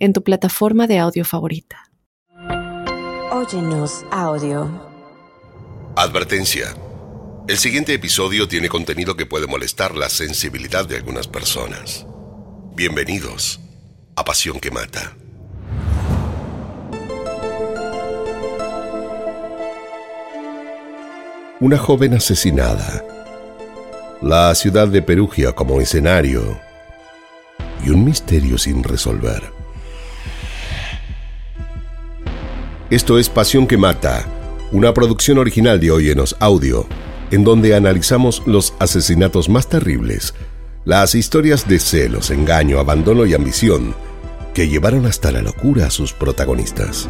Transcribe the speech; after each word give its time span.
en 0.00 0.14
tu 0.14 0.24
plataforma 0.24 0.86
de 0.86 0.98
audio 0.98 1.24
favorita. 1.24 1.92
Óyenos 3.30 4.04
audio. 4.10 4.68
Advertencia. 5.94 6.74
El 7.46 7.58
siguiente 7.58 7.92
episodio 7.92 8.48
tiene 8.48 8.68
contenido 8.68 9.14
que 9.14 9.26
puede 9.26 9.46
molestar 9.46 9.94
la 9.94 10.08
sensibilidad 10.08 10.86
de 10.86 10.96
algunas 10.96 11.28
personas. 11.28 12.06
Bienvenidos 12.74 13.60
a 14.16 14.24
Pasión 14.24 14.58
que 14.58 14.70
Mata. 14.70 15.16
Una 21.60 21.76
joven 21.76 22.14
asesinada. 22.14 23.04
La 24.22 24.54
ciudad 24.54 24.88
de 24.88 25.02
Perugia 25.02 25.52
como 25.52 25.78
escenario. 25.80 26.58
Y 27.84 27.90
un 27.90 28.04
misterio 28.04 28.56
sin 28.56 28.82
resolver. 28.82 29.59
Esto 32.90 33.20
es 33.20 33.28
Pasión 33.28 33.68
que 33.68 33.76
Mata, 33.76 34.26
una 34.72 34.92
producción 34.92 35.38
original 35.38 35.78
de 35.78 35.92
Oyenos 35.92 36.34
Audio, 36.40 36.86
en 37.30 37.44
donde 37.44 37.76
analizamos 37.76 38.42
los 38.46 38.74
asesinatos 38.80 39.48
más 39.48 39.68
terribles, 39.68 40.34
las 40.84 41.14
historias 41.14 41.68
de 41.68 41.78
celos, 41.78 42.32
engaño, 42.32 42.80
abandono 42.80 43.26
y 43.26 43.34
ambición 43.34 43.94
que 44.54 44.66
llevaron 44.66 45.06
hasta 45.06 45.30
la 45.30 45.40
locura 45.40 45.86
a 45.86 45.90
sus 45.90 46.12
protagonistas. 46.12 47.08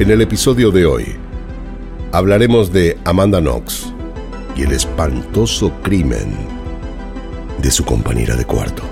En 0.00 0.10
el 0.10 0.20
episodio 0.20 0.72
de 0.72 0.84
hoy, 0.84 1.04
hablaremos 2.10 2.72
de 2.72 2.98
Amanda 3.04 3.40
Knox 3.40 3.92
y 4.56 4.62
el 4.62 4.72
espantoso 4.72 5.72
crimen 5.84 6.36
de 7.62 7.70
su 7.70 7.84
compañera 7.84 8.34
de 8.34 8.46
cuarto. 8.46 8.82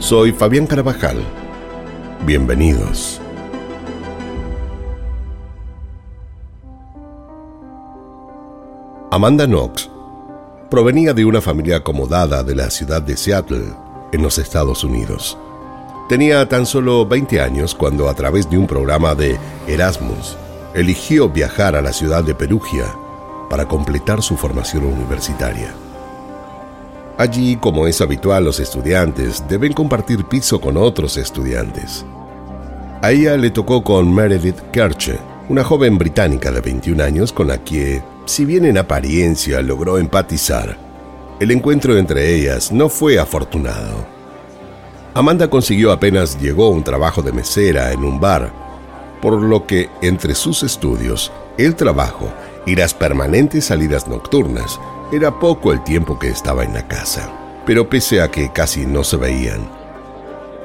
Soy 0.00 0.32
Fabián 0.32 0.66
Carabajal 0.66 1.18
Bienvenidos. 2.24 3.20
Amanda 9.10 9.46
Knox 9.46 9.88
provenía 10.70 11.12
de 11.14 11.24
una 11.24 11.40
familia 11.40 11.76
acomodada 11.76 12.42
de 12.42 12.56
la 12.56 12.70
ciudad 12.70 13.00
de 13.02 13.16
Seattle, 13.16 13.72
en 14.12 14.22
los 14.22 14.38
Estados 14.38 14.82
Unidos. 14.82 15.38
Tenía 16.08 16.48
tan 16.48 16.66
solo 16.66 17.06
20 17.06 17.40
años 17.40 17.74
cuando 17.74 18.08
a 18.08 18.14
través 18.14 18.48
de 18.50 18.58
un 18.58 18.66
programa 18.66 19.14
de 19.14 19.38
Erasmus 19.68 20.36
eligió 20.74 21.28
viajar 21.28 21.76
a 21.76 21.82
la 21.82 21.92
ciudad 21.92 22.24
de 22.24 22.34
Perugia 22.34 22.86
para 23.48 23.66
completar 23.66 24.22
su 24.22 24.36
formación 24.36 24.84
universitaria. 24.84 25.74
Allí, 27.18 27.56
como 27.56 27.86
es 27.86 28.00
habitual, 28.02 28.44
los 28.44 28.60
estudiantes 28.60 29.42
deben 29.48 29.72
compartir 29.72 30.24
piso 30.24 30.60
con 30.60 30.76
otros 30.76 31.16
estudiantes. 31.16 32.04
A 33.02 33.10
ella 33.10 33.36
le 33.36 33.50
tocó 33.50 33.82
con 33.82 34.12
Meredith 34.14 34.60
Kerche, 34.70 35.18
una 35.48 35.64
joven 35.64 35.96
británica 35.96 36.50
de 36.50 36.60
21 36.60 37.02
años 37.02 37.32
con 37.32 37.48
la 37.48 37.62
que, 37.64 38.02
si 38.26 38.44
bien 38.44 38.66
en 38.66 38.76
apariencia 38.76 39.62
logró 39.62 39.96
empatizar, 39.96 40.76
el 41.40 41.50
encuentro 41.50 41.96
entre 41.96 42.34
ellas 42.34 42.70
no 42.70 42.88
fue 42.88 43.18
afortunado. 43.18 44.06
Amanda 45.14 45.48
consiguió 45.48 45.92
apenas 45.92 46.38
llegó 46.38 46.68
un 46.68 46.84
trabajo 46.84 47.22
de 47.22 47.32
mesera 47.32 47.92
en 47.92 48.04
un 48.04 48.20
bar, 48.20 48.52
por 49.22 49.40
lo 49.40 49.66
que 49.66 49.88
entre 50.02 50.34
sus 50.34 50.62
estudios, 50.62 51.32
el 51.56 51.74
trabajo 51.74 52.30
y 52.66 52.74
las 52.74 52.92
permanentes 52.92 53.66
salidas 53.66 54.06
nocturnas, 54.08 54.78
era 55.12 55.38
poco 55.38 55.72
el 55.72 55.82
tiempo 55.84 56.18
que 56.18 56.28
estaba 56.28 56.64
en 56.64 56.74
la 56.74 56.86
casa, 56.88 57.30
pero 57.64 57.88
pese 57.88 58.20
a 58.20 58.30
que 58.30 58.50
casi 58.52 58.86
no 58.86 59.04
se 59.04 59.16
veían, 59.16 59.68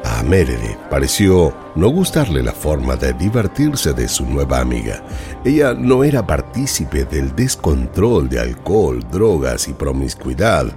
a 0.03 0.23
Meredith 0.23 0.77
pareció 0.89 1.53
no 1.75 1.89
gustarle 1.89 2.41
la 2.41 2.53
forma 2.53 2.95
de 2.95 3.13
divertirse 3.13 3.93
de 3.93 4.07
su 4.07 4.25
nueva 4.25 4.59
amiga. 4.59 5.03
Ella 5.45 5.73
no 5.73 6.03
era 6.03 6.25
partícipe 6.25 7.05
del 7.05 7.35
descontrol 7.35 8.27
de 8.27 8.39
alcohol, 8.39 8.99
drogas 9.11 9.67
y 9.67 9.73
promiscuidad 9.73 10.71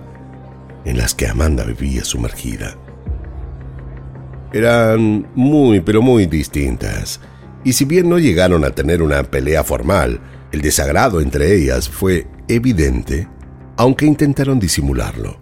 en 0.85 0.99
las 0.99 1.15
que 1.15 1.27
Amanda 1.27 1.65
vivía 1.65 2.05
sumergida. 2.05 2.77
Eran 4.53 5.27
muy, 5.35 5.81
pero 5.81 6.03
muy 6.03 6.27
distintas, 6.27 7.21
y 7.65 7.73
si 7.73 7.87
bien 7.87 8.09
no 8.09 8.19
llegaron 8.19 8.63
a 8.65 8.71
tener 8.71 9.03
una 9.03 9.23
pelea 9.25 9.65
formal, 9.65 10.21
el 10.53 10.61
desagrado 10.61 11.21
entre 11.21 11.55
ellas 11.55 11.89
fue 11.89 12.27
evidente 12.47 13.27
aunque 13.77 14.07
intentaron 14.07 14.59
disimularlo. 14.59 15.39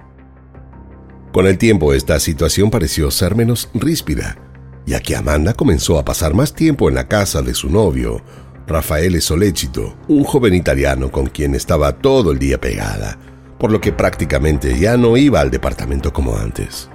Con 1.32 1.46
el 1.46 1.58
tiempo 1.58 1.94
esta 1.94 2.20
situación 2.20 2.70
pareció 2.70 3.10
ser 3.10 3.34
menos 3.34 3.70
ríspida, 3.74 4.36
ya 4.84 5.00
que 5.00 5.16
Amanda 5.16 5.54
comenzó 5.54 5.98
a 5.98 6.04
pasar 6.04 6.34
más 6.34 6.54
tiempo 6.54 6.88
en 6.88 6.94
la 6.94 7.08
casa 7.08 7.40
de 7.42 7.54
su 7.54 7.70
novio, 7.70 8.22
Rafael 8.66 9.20
Solecito, 9.20 9.96
un 10.08 10.24
joven 10.24 10.54
italiano 10.54 11.10
con 11.10 11.26
quien 11.26 11.54
estaba 11.54 11.98
todo 11.98 12.32
el 12.32 12.38
día 12.38 12.60
pegada, 12.60 13.18
por 13.58 13.72
lo 13.72 13.80
que 13.80 13.92
prácticamente 13.92 14.78
ya 14.78 14.96
no 14.96 15.16
iba 15.16 15.40
al 15.40 15.50
departamento 15.50 16.12
como 16.12 16.36
antes. 16.36 16.88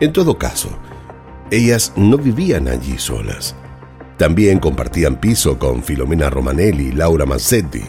En 0.00 0.12
todo 0.12 0.38
caso, 0.38 0.78
ellas 1.50 1.92
no 1.96 2.18
vivían 2.18 2.68
allí 2.68 2.98
solas. 2.98 3.54
También 4.18 4.58
compartían 4.58 5.20
piso 5.20 5.58
con 5.58 5.82
Filomena 5.82 6.30
Romanelli 6.30 6.88
y 6.88 6.92
Laura 6.92 7.26
Mazzetti, 7.26 7.82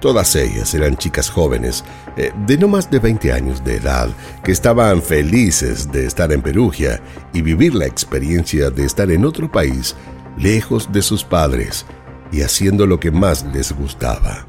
Todas 0.00 0.36
ellas 0.36 0.72
eran 0.74 0.96
chicas 0.96 1.28
jóvenes, 1.28 1.84
eh, 2.16 2.32
de 2.46 2.56
no 2.56 2.68
más 2.68 2.90
de 2.90 3.00
20 3.00 3.32
años 3.32 3.64
de 3.64 3.76
edad, 3.76 4.08
que 4.44 4.52
estaban 4.52 5.02
felices 5.02 5.90
de 5.90 6.06
estar 6.06 6.32
en 6.32 6.40
Perugia 6.40 7.00
y 7.32 7.42
vivir 7.42 7.74
la 7.74 7.86
experiencia 7.86 8.70
de 8.70 8.84
estar 8.84 9.10
en 9.10 9.24
otro 9.24 9.50
país, 9.50 9.96
lejos 10.38 10.92
de 10.92 11.02
sus 11.02 11.24
padres 11.24 11.84
y 12.30 12.42
haciendo 12.42 12.86
lo 12.86 13.00
que 13.00 13.10
más 13.10 13.44
les 13.52 13.72
gustaba. 13.72 14.46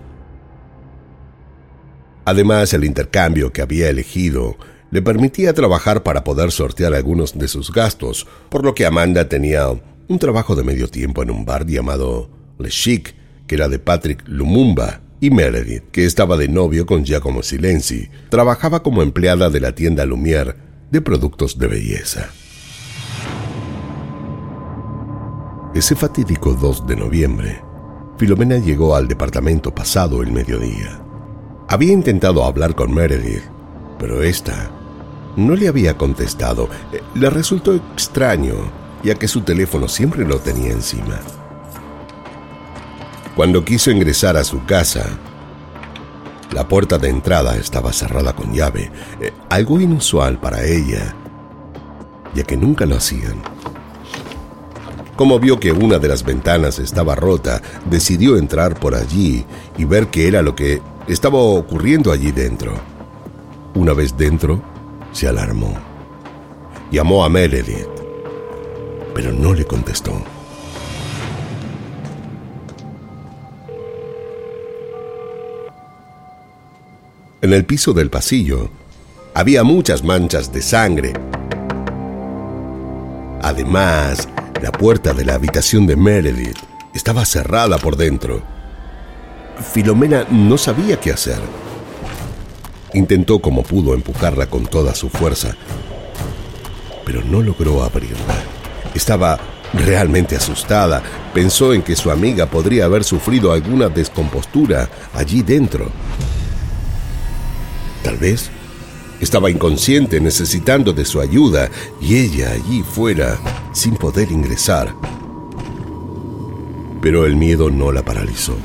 Además, 2.25 2.73
el 2.73 2.83
intercambio 2.83 3.51
que 3.51 3.63
había 3.63 3.89
elegido 3.89 4.55
le 4.91 5.01
permitía 5.01 5.53
trabajar 5.53 6.03
para 6.03 6.23
poder 6.23 6.51
sortear 6.51 6.93
algunos 6.93 7.37
de 7.37 7.47
sus 7.47 7.71
gastos, 7.71 8.27
por 8.49 8.63
lo 8.63 8.75
que 8.75 8.85
Amanda 8.85 9.27
tenía 9.27 9.67
un 9.69 10.19
trabajo 10.19 10.55
de 10.55 10.63
medio 10.63 10.87
tiempo 10.87 11.23
en 11.23 11.31
un 11.31 11.45
bar 11.45 11.65
llamado 11.65 12.29
Le 12.59 12.69
Chic, 12.69 13.15
que 13.47 13.55
era 13.55 13.67
de 13.67 13.79
Patrick 13.79 14.23
Lumumba, 14.27 15.01
y 15.21 15.31
Meredith, 15.31 15.91
que 15.91 16.05
estaba 16.05 16.37
de 16.37 16.47
novio 16.47 16.85
con 16.85 17.03
Giacomo 17.03 17.43
Silenzi, 17.43 18.09
trabajaba 18.29 18.81
como 18.83 19.01
empleada 19.01 19.49
de 19.49 19.59
la 19.59 19.75
tienda 19.75 20.05
Lumière 20.05 20.55
de 20.91 21.01
productos 21.01 21.57
de 21.59 21.67
belleza. 21.67 22.29
Ese 25.75 25.95
fatídico 25.95 26.53
2 26.53 26.87
de 26.87 26.95
noviembre, 26.95 27.61
Filomena 28.17 28.57
llegó 28.57 28.95
al 28.95 29.07
departamento 29.07 29.73
pasado 29.73 30.23
el 30.23 30.31
mediodía. 30.31 31.01
Había 31.67 31.93
intentado 31.93 32.43
hablar 32.43 32.75
con 32.75 32.93
Meredith, 32.93 33.43
pero 33.99 34.23
esta 34.23 34.71
no 35.35 35.55
le 35.55 35.67
había 35.67 35.97
contestado. 35.97 36.69
Le 37.13 37.29
resultó 37.29 37.75
extraño, 37.75 38.55
ya 39.03 39.15
que 39.15 39.27
su 39.27 39.41
teléfono 39.41 39.87
siempre 39.87 40.25
lo 40.25 40.39
tenía 40.39 40.71
encima. 40.71 41.19
Cuando 43.39 43.63
quiso 43.63 43.89
ingresar 43.89 44.35
a 44.35 44.43
su 44.43 44.65
casa, 44.65 45.17
la 46.51 46.67
puerta 46.67 46.97
de 46.97 47.07
entrada 47.07 47.55
estaba 47.55 47.93
cerrada 47.93 48.35
con 48.35 48.53
llave, 48.53 48.91
eh, 49.21 49.31
algo 49.47 49.79
inusual 49.79 50.41
para 50.41 50.65
ella, 50.65 51.15
ya 52.35 52.43
que 52.43 52.57
nunca 52.57 52.85
lo 52.85 52.97
hacían. 52.97 53.41
Como 55.15 55.39
vio 55.39 55.57
que 55.57 55.71
una 55.71 55.99
de 55.99 56.09
las 56.09 56.25
ventanas 56.25 56.79
estaba 56.79 57.15
rota, 57.15 57.61
decidió 57.89 58.35
entrar 58.35 58.77
por 58.77 58.93
allí 58.93 59.45
y 59.77 59.85
ver 59.85 60.07
qué 60.07 60.27
era 60.27 60.41
lo 60.41 60.53
que 60.53 60.81
estaba 61.07 61.37
ocurriendo 61.37 62.11
allí 62.11 62.33
dentro. 62.33 62.73
Una 63.73 63.93
vez 63.93 64.17
dentro, 64.17 64.61
se 65.13 65.29
alarmó. 65.29 65.77
Llamó 66.91 67.23
a 67.23 67.29
Meredith, 67.29 67.87
pero 69.15 69.31
no 69.31 69.53
le 69.53 69.63
contestó. 69.63 70.21
En 77.41 77.53
el 77.53 77.63
piso 77.63 77.93
del 77.93 78.09
pasillo 78.09 78.69
había 79.33 79.63
muchas 79.63 80.03
manchas 80.03 80.51
de 80.51 80.61
sangre. 80.61 81.13
Además, 83.41 84.27
la 84.61 84.73
puerta 84.73 85.13
de 85.13 85.23
la 85.23 85.35
habitación 85.35 85.87
de 85.87 85.95
Meredith 85.95 86.57
estaba 86.93 87.23
cerrada 87.23 87.77
por 87.77 87.95
dentro. 87.95 88.41
Filomena 89.71 90.25
no 90.29 90.57
sabía 90.57 90.99
qué 90.99 91.13
hacer. 91.13 91.39
Intentó 92.93 93.39
como 93.39 93.63
pudo 93.63 93.93
empujarla 93.93 94.47
con 94.47 94.65
toda 94.65 94.93
su 94.93 95.07
fuerza, 95.07 95.55
pero 97.05 97.23
no 97.23 97.41
logró 97.41 97.83
abrirla. 97.83 98.35
Estaba 98.93 99.39
realmente 99.73 100.35
asustada. 100.35 101.01
Pensó 101.33 101.73
en 101.73 101.83
que 101.83 101.95
su 101.95 102.11
amiga 102.11 102.47
podría 102.47 102.83
haber 102.83 103.05
sufrido 103.05 103.53
alguna 103.53 103.87
descompostura 103.87 104.89
allí 105.13 105.41
dentro. 105.41 105.89
Tal 108.03 108.17
vez 108.17 108.49
estaba 109.19 109.51
inconsciente 109.51 110.21
necesitando 110.21 110.93
de 110.93 111.05
su 111.05 111.19
ayuda 111.19 111.69
y 112.01 112.17
ella 112.17 112.51
allí 112.51 112.83
fuera 112.83 113.37
sin 113.73 113.95
poder 113.95 114.31
ingresar. 114.31 114.93
Pero 117.01 117.25
el 117.25 117.35
miedo 117.35 117.69
no 117.69 117.91
la 117.91 118.03
paralizó. 118.03 118.55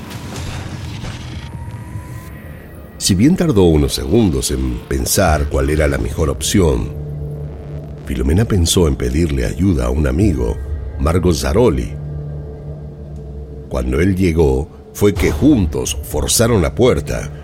Si 2.98 3.14
bien 3.14 3.36
tardó 3.36 3.64
unos 3.64 3.94
segundos 3.94 4.50
en 4.50 4.78
pensar 4.88 5.48
cuál 5.50 5.70
era 5.70 5.86
la 5.88 5.98
mejor 5.98 6.30
opción, 6.30 6.90
Filomena 8.06 8.44
pensó 8.44 8.88
en 8.88 8.96
pedirle 8.96 9.46
ayuda 9.46 9.86
a 9.86 9.90
un 9.90 10.06
amigo, 10.06 10.56
Margot 11.00 11.34
Zaroli. 11.34 11.92
Cuando 13.68 14.00
él 14.00 14.14
llegó, 14.14 14.68
fue 14.92 15.12
que 15.12 15.32
juntos 15.32 15.96
forzaron 16.04 16.62
la 16.62 16.74
puerta 16.74 17.43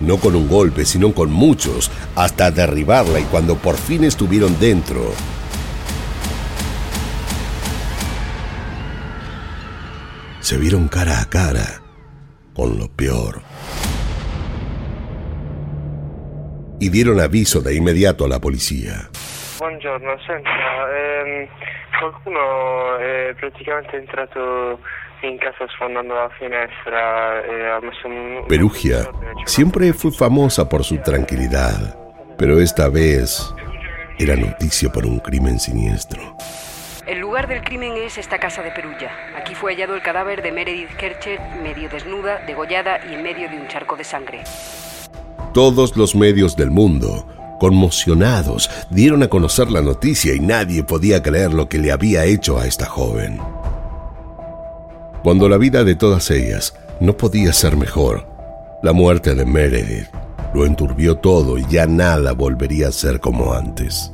no 0.00 0.16
con 0.18 0.34
un 0.34 0.48
golpe, 0.48 0.84
sino 0.84 1.12
con 1.12 1.30
muchos, 1.30 1.90
hasta 2.16 2.50
derribarla 2.50 3.20
y 3.20 3.24
cuando 3.24 3.56
por 3.56 3.76
fin 3.76 4.04
estuvieron 4.04 4.58
dentro, 4.58 5.12
se 10.40 10.56
vieron 10.56 10.88
cara 10.88 11.20
a 11.20 11.28
cara 11.28 11.82
con 12.54 12.78
lo 12.78 12.88
peor. 12.88 13.42
Y 16.80 16.88
dieron 16.88 17.20
aviso 17.20 17.60
de 17.60 17.74
inmediato 17.74 18.24
a 18.24 18.28
la 18.28 18.40
policía. 18.40 19.10
Buongiorno, 19.58 20.12
senta, 20.26 20.50
ehm, 20.96 21.46
entrato 23.92 24.80
Perugia 28.48 29.08
siempre 29.46 29.92
fue 29.92 30.10
famosa 30.10 30.68
por 30.68 30.84
su 30.84 30.98
tranquilidad, 30.98 31.96
pero 32.38 32.60
esta 32.60 32.88
vez 32.88 33.54
era 34.18 34.36
noticia 34.36 34.90
por 34.90 35.04
un 35.04 35.18
crimen 35.18 35.58
siniestro. 35.58 36.36
El 37.06 37.18
lugar 37.18 37.48
del 37.48 37.62
crimen 37.62 37.96
es 37.96 38.18
esta 38.18 38.38
casa 38.38 38.62
de 38.62 38.70
Perugia. 38.70 39.10
Aquí 39.36 39.54
fue 39.54 39.72
hallado 39.72 39.94
el 39.94 40.02
cadáver 40.02 40.42
de 40.42 40.52
Meredith 40.52 40.94
Kercher, 40.96 41.40
medio 41.62 41.88
desnuda, 41.88 42.38
degollada 42.46 43.00
y 43.10 43.14
en 43.14 43.22
medio 43.22 43.48
de 43.48 43.56
un 43.56 43.66
charco 43.68 43.96
de 43.96 44.04
sangre. 44.04 44.44
Todos 45.52 45.96
los 45.96 46.14
medios 46.14 46.56
del 46.56 46.70
mundo 46.70 47.26
conmocionados, 47.60 48.70
dieron 48.88 49.22
a 49.22 49.28
conocer 49.28 49.70
la 49.70 49.82
noticia 49.82 50.34
y 50.34 50.40
nadie 50.40 50.82
podía 50.82 51.22
creer 51.22 51.52
lo 51.52 51.68
que 51.68 51.78
le 51.78 51.92
había 51.92 52.24
hecho 52.24 52.58
a 52.58 52.66
esta 52.66 52.86
joven. 52.86 53.38
Cuando 55.22 55.50
la 55.50 55.58
vida 55.58 55.84
de 55.84 55.96
todas 55.96 56.30
ellas 56.30 56.74
no 56.98 57.14
podía 57.14 57.52
ser 57.52 57.76
mejor, 57.76 58.26
la 58.82 58.94
muerte 58.94 59.34
de 59.34 59.44
Meredith 59.44 60.08
lo 60.54 60.64
enturbió 60.64 61.16
todo 61.16 61.58
y 61.58 61.66
ya 61.68 61.86
nada 61.86 62.32
volvería 62.32 62.88
a 62.88 62.92
ser 62.92 63.20
como 63.20 63.52
antes. 63.52 64.12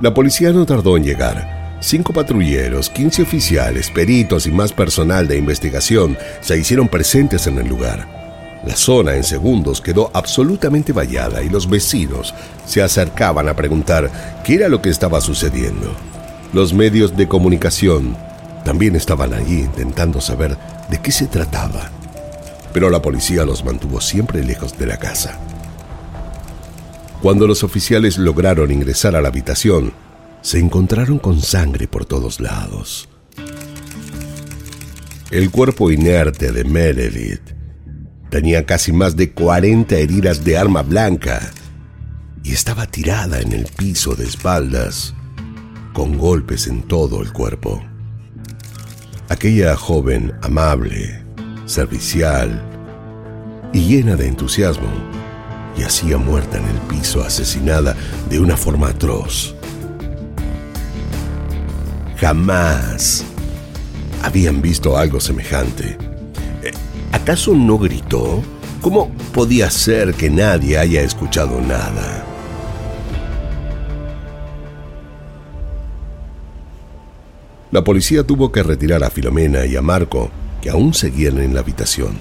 La 0.00 0.14
policía 0.14 0.50
no 0.52 0.64
tardó 0.64 0.96
en 0.96 1.04
llegar. 1.04 1.78
Cinco 1.80 2.14
patrulleros, 2.14 2.88
15 2.88 3.22
oficiales, 3.22 3.90
peritos 3.90 4.46
y 4.46 4.50
más 4.50 4.72
personal 4.72 5.28
de 5.28 5.36
investigación 5.36 6.16
se 6.40 6.56
hicieron 6.58 6.88
presentes 6.88 7.46
en 7.46 7.58
el 7.58 7.68
lugar. 7.68 8.08
La 8.64 8.76
zona 8.76 9.14
en 9.14 9.24
segundos 9.24 9.82
quedó 9.82 10.10
absolutamente 10.14 10.92
vallada 10.92 11.42
y 11.42 11.50
los 11.50 11.68
vecinos 11.68 12.34
se 12.64 12.82
acercaban 12.82 13.48
a 13.48 13.54
preguntar 13.54 14.10
qué 14.42 14.54
era 14.54 14.68
lo 14.68 14.80
que 14.80 14.88
estaba 14.88 15.20
sucediendo. 15.20 15.94
Los 16.54 16.72
medios 16.72 17.14
de 17.14 17.28
comunicación 17.28 18.16
también 18.66 18.96
estaban 18.96 19.32
allí 19.32 19.60
intentando 19.60 20.20
saber 20.20 20.58
de 20.90 21.00
qué 21.00 21.12
se 21.12 21.28
trataba, 21.28 21.88
pero 22.72 22.90
la 22.90 23.00
policía 23.00 23.44
los 23.44 23.64
mantuvo 23.64 24.00
siempre 24.00 24.42
lejos 24.42 24.76
de 24.76 24.86
la 24.86 24.96
casa. 24.96 25.38
Cuando 27.22 27.46
los 27.46 27.62
oficiales 27.62 28.18
lograron 28.18 28.72
ingresar 28.72 29.14
a 29.14 29.20
la 29.20 29.28
habitación, 29.28 29.92
se 30.42 30.58
encontraron 30.58 31.20
con 31.20 31.40
sangre 31.40 31.86
por 31.86 32.06
todos 32.06 32.40
lados. 32.40 33.08
El 35.30 35.52
cuerpo 35.52 35.92
inerte 35.92 36.50
de 36.50 36.64
Meredith 36.64 37.54
Tenía 38.30 38.66
casi 38.66 38.92
más 38.92 39.14
de 39.14 39.30
40 39.30 39.94
heridas 39.94 40.42
de 40.44 40.58
arma 40.58 40.82
blanca 40.82 41.52
y 42.42 42.52
estaba 42.52 42.86
tirada 42.86 43.40
en 43.40 43.52
el 43.52 43.66
piso 43.66 44.16
de 44.16 44.24
espaldas, 44.24 45.14
con 45.92 46.18
golpes 46.18 46.66
en 46.66 46.82
todo 46.82 47.22
el 47.22 47.32
cuerpo. 47.32 47.80
Aquella 49.28 49.74
joven 49.74 50.32
amable, 50.40 51.20
servicial 51.66 52.62
y 53.72 53.80
llena 53.80 54.14
de 54.14 54.28
entusiasmo, 54.28 54.88
yacía 55.76 56.16
muerta 56.16 56.58
en 56.58 56.64
el 56.64 56.78
piso, 56.82 57.24
asesinada 57.24 57.96
de 58.30 58.38
una 58.38 58.56
forma 58.56 58.90
atroz. 58.90 59.56
Jamás 62.18 63.24
habían 64.22 64.62
visto 64.62 64.96
algo 64.96 65.18
semejante. 65.18 65.98
¿Acaso 67.10 67.52
no 67.52 67.78
gritó? 67.78 68.44
¿Cómo 68.80 69.10
podía 69.34 69.70
ser 69.72 70.14
que 70.14 70.30
nadie 70.30 70.78
haya 70.78 71.02
escuchado 71.02 71.60
nada? 71.60 72.24
La 77.72 77.82
policía 77.82 78.24
tuvo 78.24 78.52
que 78.52 78.62
retirar 78.62 79.02
a 79.02 79.10
Filomena 79.10 79.66
y 79.66 79.76
a 79.76 79.82
Marco, 79.82 80.30
que 80.62 80.70
aún 80.70 80.94
seguían 80.94 81.38
en 81.38 81.52
la 81.52 81.60
habitación. 81.60 82.18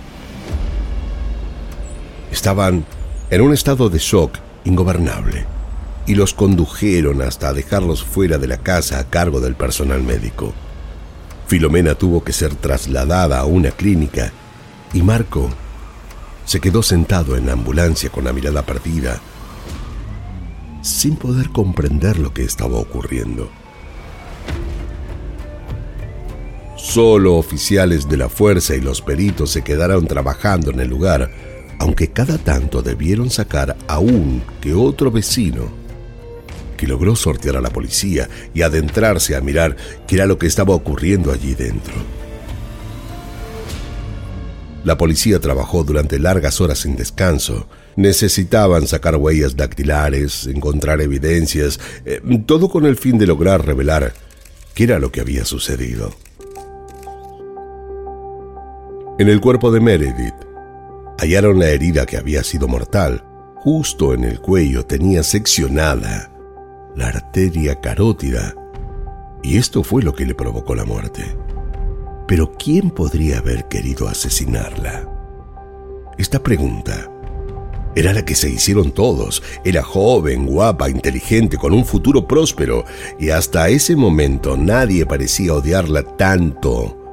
Estaban 2.32 2.84
en 3.30 3.42
un 3.42 3.54
estado 3.54 3.90
de 3.90 4.00
shock 4.00 4.40
ingobernable 4.64 5.46
y 6.08 6.16
los 6.16 6.34
condujeron 6.34 7.22
hasta 7.22 7.54
dejarlos 7.54 8.04
fuera 8.04 8.38
de 8.38 8.48
la 8.48 8.58
casa 8.58 9.00
a 9.00 9.10
cargo 9.10 9.40
del 9.40 9.56
personal 9.56 10.02
médico. 10.02 10.54
Filomena 11.48 11.94
tuvo 11.94 12.24
que 12.24 12.34
ser 12.34 12.56
trasladada 12.56 13.40
a 13.40 13.46
una 13.46 13.70
clínica 13.70 14.32
y 14.94 15.04
Marco 15.04 15.50
se 16.46 16.60
quedó 16.60 16.82
sentado 16.82 17.36
en 17.36 17.46
la 17.48 17.54
ambulancia 17.54 18.10
con 18.10 18.26
la 18.26 18.34
mirada 18.34 18.64
perdida, 18.64 19.20
sin 20.82 21.16
poder 21.16 21.50
comprender 21.50 22.18
lo 22.20 22.34
que 22.34 22.44
estaba 22.44 22.78
ocurriendo. 22.78 23.50
Solo 26.86 27.34
oficiales 27.38 28.08
de 28.08 28.16
la 28.16 28.30
fuerza 28.30 28.76
y 28.76 28.80
los 28.80 29.02
peritos 29.02 29.50
se 29.50 29.64
quedaron 29.64 30.06
trabajando 30.06 30.70
en 30.70 30.80
el 30.80 30.88
lugar, 30.88 31.32
aunque 31.80 32.12
cada 32.12 32.38
tanto 32.38 32.84
debieron 32.84 33.32
sacar 33.32 33.76
a 33.88 33.98
un 33.98 34.44
que 34.62 34.76
otro 34.76 35.10
vecino 35.10 35.68
que 36.78 36.86
logró 36.86 37.16
sortear 37.16 37.58
a 37.58 37.62
la 37.62 37.72
policía 37.72 38.30
y 38.54 38.62
adentrarse 38.62 39.36
a 39.36 39.42
mirar 39.42 39.76
qué 40.08 40.16
era 40.16 40.28
lo 40.28 40.38
que 40.38 40.46
estaba 40.46 40.76
ocurriendo 40.76 41.32
allí 41.34 41.56
dentro. 41.56 41.96
La 44.84 44.96
policía 44.96 45.40
trabajó 45.40 45.84
durante 45.84 46.20
largas 46.20 46.62
horas 46.62 46.80
sin 46.80 46.96
descanso. 46.96 47.68
Necesitaban 47.96 48.86
sacar 48.86 49.16
huellas 49.16 49.56
dactilares, 49.58 50.46
encontrar 50.46 51.02
evidencias, 51.02 51.80
eh, 52.06 52.22
todo 52.46 52.70
con 52.70 52.86
el 52.86 52.96
fin 52.96 53.18
de 53.18 53.26
lograr 53.26 53.66
revelar 53.66 54.14
qué 54.76 54.84
era 54.84 55.00
lo 55.00 55.12
que 55.12 55.22
había 55.22 55.46
sucedido. 55.46 56.14
En 59.18 59.30
el 59.30 59.40
cuerpo 59.40 59.72
de 59.72 59.80
Meredith 59.80 60.36
hallaron 61.18 61.58
la 61.58 61.70
herida 61.70 62.06
que 62.06 62.18
había 62.18 62.44
sido 62.44 62.68
mortal. 62.68 63.24
Justo 63.56 64.14
en 64.14 64.26
el 64.26 64.42
cuello 64.42 64.86
tenía 64.86 65.24
seccionada 65.24 66.34
la 66.98 67.08
arteria 67.08 67.80
carótida 67.80 68.54
y 69.42 69.56
esto 69.56 69.84
fue 69.84 70.04
lo 70.04 70.14
que 70.14 70.26
le 70.26 70.36
provocó 70.36 70.76
la 70.76 70.84
muerte. 70.84 71.24
Pero 72.28 72.52
¿quién 72.62 72.90
podría 72.90 73.38
haber 73.38 73.70
querido 73.70 74.10
asesinarla? 74.10 75.10
Esta 76.18 76.44
pregunta 76.44 77.10
era 77.96 78.12
la 78.12 78.26
que 78.26 78.36
se 78.36 78.50
hicieron 78.50 78.92
todos. 78.92 79.42
Era 79.64 79.82
joven, 79.82 80.46
guapa, 80.46 80.90
inteligente, 80.90 81.58
con 81.58 81.72
un 81.72 81.86
futuro 81.86 82.28
próspero, 82.28 82.84
y 83.18 83.30
hasta 83.30 83.70
ese 83.70 83.96
momento 83.96 84.58
nadie 84.58 85.06
parecía 85.06 85.54
odiarla 85.54 86.04
tanto 86.04 87.05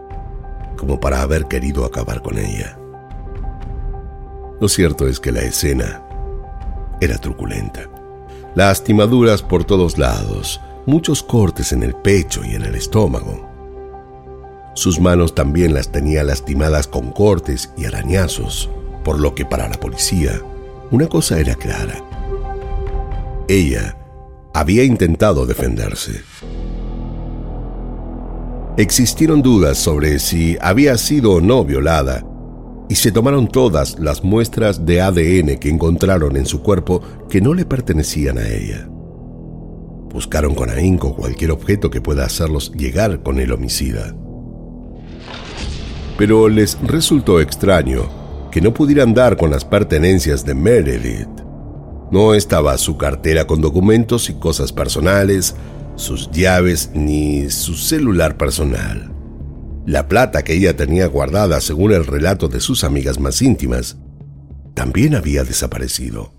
como 0.83 0.99
para 0.99 1.23
haber 1.23 1.47
querido 1.47 1.85
acabar 1.85 2.23
con 2.23 2.37
ella. 2.39 2.77
Lo 4.61 4.67
cierto 4.67 5.07
es 5.07 5.21
que 5.21 5.31
la 5.31 5.43
escena 5.43 6.03
era 7.01 7.19
truculenta. 7.19 7.89
Lastimaduras 8.57 9.43
por 9.43 9.63
todos 9.63 9.97
lados, 9.97 10.61
muchos 10.85 11.23
cortes 11.23 11.71
en 11.71 11.85
el 11.85 11.95
pecho 11.95 12.45
y 12.45 12.57
en 12.57 12.65
el 12.65 12.75
estómago. 12.75 13.49
Sus 14.75 14.99
manos 14.99 15.37
también 15.37 15.73
las 15.73 15.93
tenía 15.93 16.25
lastimadas 16.25 16.89
con 16.89 17.13
cortes 17.13 17.73
y 17.77 17.85
arañazos, 17.85 18.69
por 19.05 19.21
lo 19.21 19.37
que 19.37 19.45
para 19.45 19.69
la 19.69 19.79
policía 19.79 20.43
una 20.91 21.07
cosa 21.07 21.39
era 21.39 21.55
clara. 21.55 21.95
Ella 23.47 23.97
había 24.53 24.83
intentado 24.83 25.47
defenderse. 25.47 26.25
Existieron 28.79 29.43
dudas 29.43 29.77
sobre 29.77 30.19
si 30.19 30.57
había 30.59 30.97
sido 30.97 31.33
o 31.33 31.41
no 31.43 31.63
violada 31.63 32.25
y 32.89 32.95
se 32.95 33.13
tomaron 33.13 33.47
todas 33.47 33.99
las 33.99 34.25
muestras 34.25 34.87
de 34.87 35.03
ADN 35.03 35.59
que 35.59 35.69
encontraron 35.69 36.39
en 36.39 36.47
su 36.47 36.63
cuerpo 36.63 37.03
que 37.29 37.43
no 37.43 37.53
le 37.53 37.67
pertenecían 37.67 38.39
a 38.39 38.49
ella. 38.49 38.89
Buscaron 40.11 40.55
con 40.55 40.71
ahínco 40.71 41.15
cualquier 41.15 41.51
objeto 41.51 41.91
que 41.91 42.01
pueda 42.01 42.25
hacerlos 42.25 42.73
llegar 42.73 43.23
con 43.23 43.41
el 43.41 43.53
homicida. 43.53 44.15
Pero 46.17 46.49
les 46.49 46.79
resultó 46.83 47.41
extraño 47.41 48.09
que 48.51 48.63
no 48.63 48.73
pudieran 48.73 49.13
dar 49.13 49.37
con 49.37 49.51
las 49.51 49.67
pertenencias 49.67 50.47
de 50.47 50.55
Meredith. 50.55 51.29
No 52.11 52.33
estaba 52.33 52.77
su 52.79 52.97
cartera 52.97 53.47
con 53.47 53.61
documentos 53.61 54.31
y 54.31 54.35
cosas 54.35 54.73
personales, 54.73 55.57
sus 55.97 56.31
llaves 56.31 56.91
ni 56.95 57.51
su 57.51 57.75
celular 57.75 58.37
personal. 58.37 59.13
La 59.87 60.09
plata 60.09 60.43
que 60.43 60.55
ella 60.55 60.77
tenía 60.77 61.07
guardada, 61.07 61.61
según 61.61 61.93
el 61.93 62.07
relato 62.07 62.49
de 62.49 62.61
sus 62.61 62.85
amigas 62.85 63.19
más 63.19 63.43
íntimas, 63.43 63.97
también 64.75 65.15
había 65.15 65.45
desaparecido. 65.45 66.33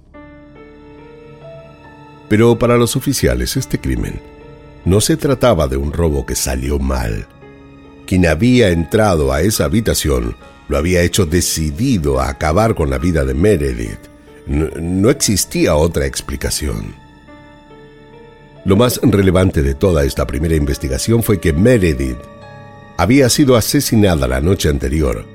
Pero 2.29 2.57
para 2.57 2.77
los 2.77 2.95
oficiales 2.95 3.57
este 3.57 3.79
crimen 3.79 4.19
no 4.85 5.01
se 5.01 5.17
trataba 5.17 5.67
de 5.67 5.77
un 5.77 5.93
robo 5.93 6.25
que 6.25 6.35
salió 6.35 6.79
mal. 6.79 7.27
Quien 8.05 8.25
había 8.25 8.69
entrado 8.69 9.31
a 9.31 9.41
esa 9.41 9.65
habitación 9.65 10.35
lo 10.67 10.77
había 10.77 11.01
hecho 11.01 11.25
decidido 11.25 12.19
a 12.19 12.29
acabar 12.29 12.75
con 12.75 12.89
la 12.89 12.97
vida 12.97 13.25
de 13.25 13.33
Meredith. 13.33 13.99
No, 14.47 15.09
existía 15.09 15.75
otra 15.75 16.05
explicación. 16.05 16.95
Lo 18.65 18.77
más 18.77 18.99
relevante 19.03 19.61
de 19.61 19.75
toda 19.75 20.05
esta 20.05 20.25
primera 20.25 20.55
investigación 20.55 21.21
fue 21.21 21.39
que 21.39 21.51
Meredith 21.51 22.17
había 22.95 23.27
sido 23.27 23.57
asesinada 23.57 24.25
la 24.25 24.39
noche 24.39 24.69
anterior. 24.69 25.25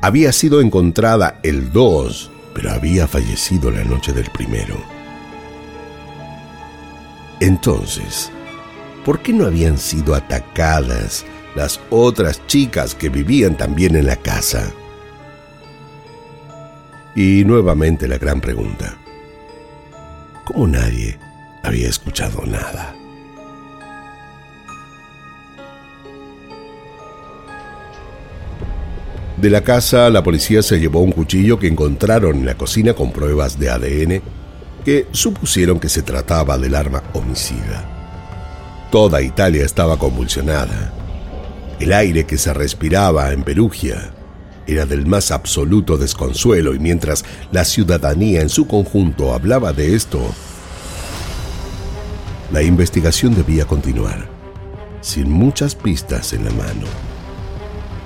Había 0.00 0.32
sido 0.32 0.60
encontrada 0.60 1.40
el 1.42 1.72
2, 1.72 2.30
pero 2.54 2.70
había 2.70 3.08
fallecido 3.08 3.72
la 3.72 3.82
noche 3.82 4.12
del 4.12 4.30
primero. 4.30 4.76
Entonces, 7.40 8.30
¿por 9.04 9.20
qué 9.20 9.32
no 9.32 9.46
habían 9.46 9.76
sido 9.76 10.14
atacadas 10.14 11.24
las 11.56 11.80
otras 11.90 12.40
chicas 12.46 12.94
que 12.94 13.08
vivían 13.08 13.56
también 13.56 13.96
en 13.96 14.06
la 14.06 14.16
casa? 14.16 14.72
Y 17.16 17.44
nuevamente 17.44 18.06
la 18.06 18.18
gran 18.18 18.40
pregunta. 18.40 18.96
¿Cómo 20.44 20.68
nadie 20.68 21.23
había 21.64 21.88
escuchado 21.88 22.44
nada. 22.46 22.94
De 29.36 29.50
la 29.50 29.62
casa, 29.62 30.08
la 30.10 30.22
policía 30.22 30.62
se 30.62 30.78
llevó 30.78 31.00
un 31.00 31.12
cuchillo 31.12 31.58
que 31.58 31.66
encontraron 31.66 32.36
en 32.36 32.46
la 32.46 32.54
cocina 32.54 32.94
con 32.94 33.12
pruebas 33.12 33.58
de 33.58 33.68
ADN 33.68 34.22
que 34.84 35.06
supusieron 35.10 35.80
que 35.80 35.88
se 35.88 36.02
trataba 36.02 36.56
del 36.56 36.74
arma 36.74 37.02
homicida. 37.14 37.84
Toda 38.90 39.22
Italia 39.22 39.64
estaba 39.64 39.98
convulsionada. 39.98 40.92
El 41.80 41.92
aire 41.92 42.24
que 42.24 42.38
se 42.38 42.54
respiraba 42.54 43.32
en 43.32 43.42
Perugia 43.42 44.12
era 44.66 44.86
del 44.86 45.06
más 45.06 45.30
absoluto 45.30 45.96
desconsuelo 45.96 46.74
y 46.74 46.78
mientras 46.78 47.24
la 47.50 47.64
ciudadanía 47.64 48.40
en 48.40 48.48
su 48.48 48.66
conjunto 48.66 49.34
hablaba 49.34 49.72
de 49.72 49.94
esto, 49.94 50.20
la 52.54 52.62
investigación 52.62 53.34
debía 53.34 53.64
continuar, 53.64 54.28
sin 55.00 55.28
muchas 55.28 55.74
pistas 55.74 56.32
en 56.34 56.44
la 56.44 56.52
mano. 56.52 56.86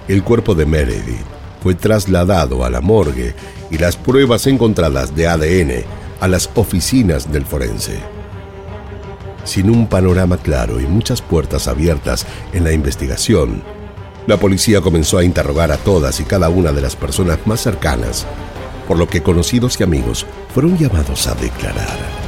El 0.08 0.24
cuerpo 0.24 0.54
de 0.54 0.64
Meredith 0.64 1.20
fue 1.62 1.74
trasladado 1.74 2.64
a 2.64 2.70
la 2.70 2.80
morgue 2.80 3.34
y 3.70 3.76
las 3.76 3.96
pruebas 3.96 4.46
encontradas 4.46 5.14
de 5.14 5.28
ADN 5.28 5.84
a 6.18 6.28
las 6.28 6.48
oficinas 6.54 7.30
del 7.30 7.44
forense. 7.44 7.98
Sin 9.44 9.68
un 9.68 9.86
panorama 9.86 10.38
claro 10.38 10.80
y 10.80 10.86
muchas 10.86 11.20
puertas 11.20 11.68
abiertas 11.68 12.26
en 12.54 12.64
la 12.64 12.72
investigación, 12.72 13.62
la 14.26 14.38
policía 14.38 14.80
comenzó 14.80 15.18
a 15.18 15.24
interrogar 15.24 15.72
a 15.72 15.76
todas 15.76 16.20
y 16.20 16.24
cada 16.24 16.48
una 16.48 16.72
de 16.72 16.80
las 16.80 16.96
personas 16.96 17.38
más 17.44 17.60
cercanas, 17.60 18.26
por 18.86 18.98
lo 18.98 19.10
que 19.10 19.22
conocidos 19.22 19.78
y 19.78 19.82
amigos 19.82 20.24
fueron 20.54 20.78
llamados 20.78 21.26
a 21.26 21.34
declarar. 21.34 22.27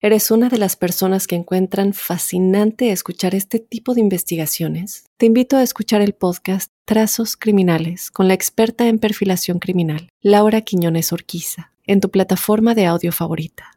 eres 0.00 0.30
una 0.30 0.48
de 0.48 0.58
las 0.58 0.76
personas 0.76 1.26
que 1.26 1.36
encuentran 1.36 1.92
fascinante 1.92 2.92
escuchar 2.92 3.34
este 3.34 3.58
tipo 3.58 3.94
de 3.94 4.00
investigaciones, 4.00 5.04
te 5.16 5.26
invito 5.26 5.56
a 5.56 5.62
escuchar 5.62 6.02
el 6.02 6.12
podcast 6.12 6.70
Trazos 6.84 7.36
Criminales 7.36 8.10
con 8.10 8.28
la 8.28 8.34
experta 8.34 8.86
en 8.88 8.98
perfilación 8.98 9.58
criminal, 9.58 10.08
Laura 10.20 10.60
Quiñones 10.60 11.12
Orquiza 11.12 11.72
en 11.86 12.00
tu 12.00 12.10
plataforma 12.10 12.74
de 12.74 12.86
audio 12.86 13.12
favorita. 13.12 13.72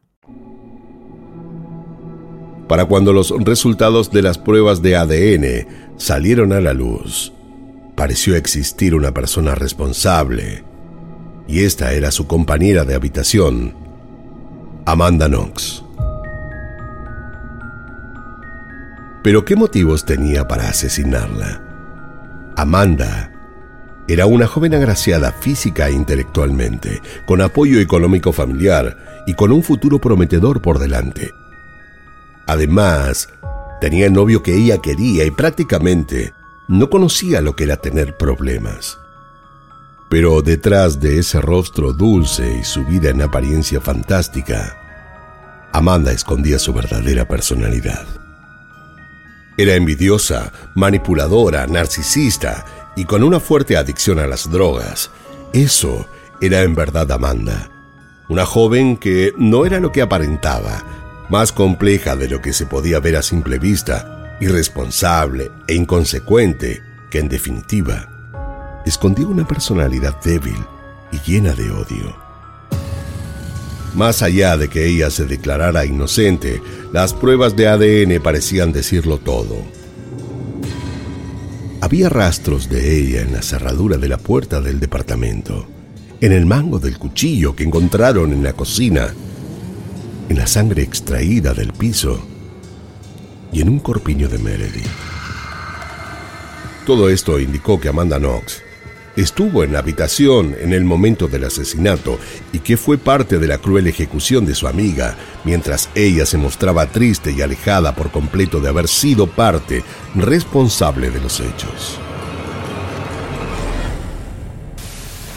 Para 2.68 2.86
cuando 2.86 3.14
los 3.14 3.34
resultados 3.40 4.12
de 4.12 4.22
las 4.22 4.38
pruebas 4.38 4.82
de 4.82 4.96
ADN 4.96 5.68
salieron 5.98 6.54
a 6.54 6.62
la 6.62 6.74
luz, 6.74 7.34
pareció 7.96 8.36
existir 8.36 8.94
una 8.94 9.14
persona 9.14 9.56
responsable, 9.56 10.64
y 11.48 11.62
esta 11.64 11.94
era 11.94 12.12
su 12.12 12.28
compañera 12.28 12.86
de 12.86 12.94
habitación, 12.94 13.74
Amanda 14.86 15.28
Knox. 15.28 15.84
Pero 19.24 19.44
¿qué 19.46 19.56
motivos 19.56 20.06
tenía 20.06 20.48
para 20.48 20.70
asesinarla? 20.70 21.62
Amanda 22.56 23.32
era 24.10 24.26
una 24.26 24.48
joven 24.48 24.74
agraciada 24.74 25.32
física 25.32 25.88
e 25.88 25.92
intelectualmente, 25.92 27.02
con 27.28 27.42
apoyo 27.42 27.80
económico 27.80 28.34
familiar 28.34 29.24
y 29.28 29.36
con 29.36 29.52
un 29.52 29.62
futuro 29.62 30.00
prometedor 30.00 30.64
por 30.64 30.80
delante. 30.80 31.32
Además, 32.48 33.30
tenía 33.80 34.08
el 34.08 34.14
novio 34.14 34.42
que 34.42 34.56
ella 34.56 34.80
quería 34.80 35.26
y 35.26 35.32
prácticamente 35.32 36.34
no 36.68 36.90
conocía 36.90 37.42
lo 37.42 37.56
que 37.56 37.66
era 37.66 37.78
tener 37.78 38.18
problemas. 38.18 38.98
Pero 40.10 40.42
detrás 40.42 41.00
de 41.00 41.20
ese 41.20 41.40
rostro 41.40 41.94
dulce 41.94 42.58
y 42.60 42.64
su 42.64 42.84
vida 42.86 43.12
en 43.12 43.22
apariencia 43.22 43.80
fantástica, 43.80 44.76
Amanda 45.72 46.12
escondía 46.12 46.58
su 46.58 46.74
verdadera 46.74 47.28
personalidad. 47.28 48.19
Era 49.60 49.76
envidiosa, 49.76 50.54
manipuladora, 50.74 51.68
narcisista 51.68 52.64
y 52.96 53.04
con 53.04 53.24
una 53.24 53.42
fuerte 53.42 53.76
adicción 53.76 54.18
a 54.18 54.26
las 54.26 54.50
drogas. 54.50 55.12
Eso 55.52 56.08
era 56.40 56.62
en 56.62 56.76
verdad 56.76 57.12
Amanda. 57.12 57.70
Una 58.30 58.46
joven 58.46 58.96
que 58.96 59.34
no 59.38 59.66
era 59.66 59.82
lo 59.82 59.92
que 59.92 60.02
aparentaba, 60.02 60.86
más 61.28 61.52
compleja 61.52 62.16
de 62.16 62.30
lo 62.30 62.42
que 62.42 62.54
se 62.54 62.68
podía 62.68 63.02
ver 63.02 63.18
a 63.18 63.22
simple 63.22 63.60
vista, 63.60 64.38
irresponsable 64.40 65.52
e 65.68 65.76
inconsecuente, 65.76 66.82
que 67.12 67.20
en 67.20 67.28
definitiva 67.28 68.08
escondía 68.86 69.28
una 69.28 69.46
personalidad 69.46 70.22
débil 70.24 70.64
y 71.12 71.20
llena 71.30 71.54
de 71.54 71.70
odio. 71.70 72.16
Más 73.94 74.22
allá 74.22 74.56
de 74.56 74.70
que 74.70 74.86
ella 74.86 75.10
se 75.10 75.26
declarara 75.26 75.86
inocente, 75.86 76.62
las 76.92 77.14
pruebas 77.14 77.56
de 77.56 77.68
ADN 77.68 78.22
parecían 78.22 78.72
decirlo 78.72 79.18
todo. 79.18 79.58
Había 81.82 82.10
rastros 82.10 82.70
de 82.70 82.98
ella 83.00 83.22
en 83.22 83.32
la 83.32 83.42
cerradura 83.42 83.98
de 83.98 84.10
la 84.10 84.18
puerta 84.18 84.60
del 84.60 84.80
departamento, 84.80 85.68
en 86.20 86.32
el 86.32 86.46
mango 86.46 86.80
del 86.80 86.98
cuchillo 86.98 87.56
que 87.56 87.64
encontraron 87.64 88.34
en 88.34 88.44
la 88.44 88.54
cocina, 88.54 89.14
en 90.28 90.38
la 90.38 90.48
sangre 90.48 90.84
extraída 90.84 91.54
del 91.54 91.74
piso 91.74 92.20
y 93.52 93.62
en 93.62 93.70
un 93.70 93.80
corpiño 93.80 94.28
de 94.28 94.40
Meredith. 94.40 94.88
Todo 96.86 97.10
esto 97.10 97.40
indicó 97.40 97.80
que 97.80 97.90
Amanda 97.90 98.18
Knox 98.18 98.64
estuvo 99.22 99.64
en 99.64 99.74
la 99.74 99.80
habitación 99.80 100.56
en 100.60 100.74
el 100.74 100.84
momento 100.84 101.28
del 101.28 101.44
asesinato 101.44 102.18
y 102.54 102.60
que 102.60 102.78
fue 102.78 102.98
parte 102.98 103.38
de 103.38 103.48
la 103.48 103.58
cruel 103.58 103.88
ejecución 103.88 104.46
de 104.46 104.56
su 104.56 104.68
amiga, 104.68 105.16
mientras 105.44 105.90
ella 105.96 106.26
se 106.26 106.38
mostraba 106.38 106.86
triste 106.86 107.32
y 107.32 107.42
alejada 107.42 107.96
por 107.96 108.12
completo 108.12 108.60
de 108.60 108.70
haber 108.70 108.88
sido 108.88 109.28
parte 109.28 109.84
responsable 110.16 111.10
de 111.10 111.20
los 111.22 111.40
hechos. 111.40 112.00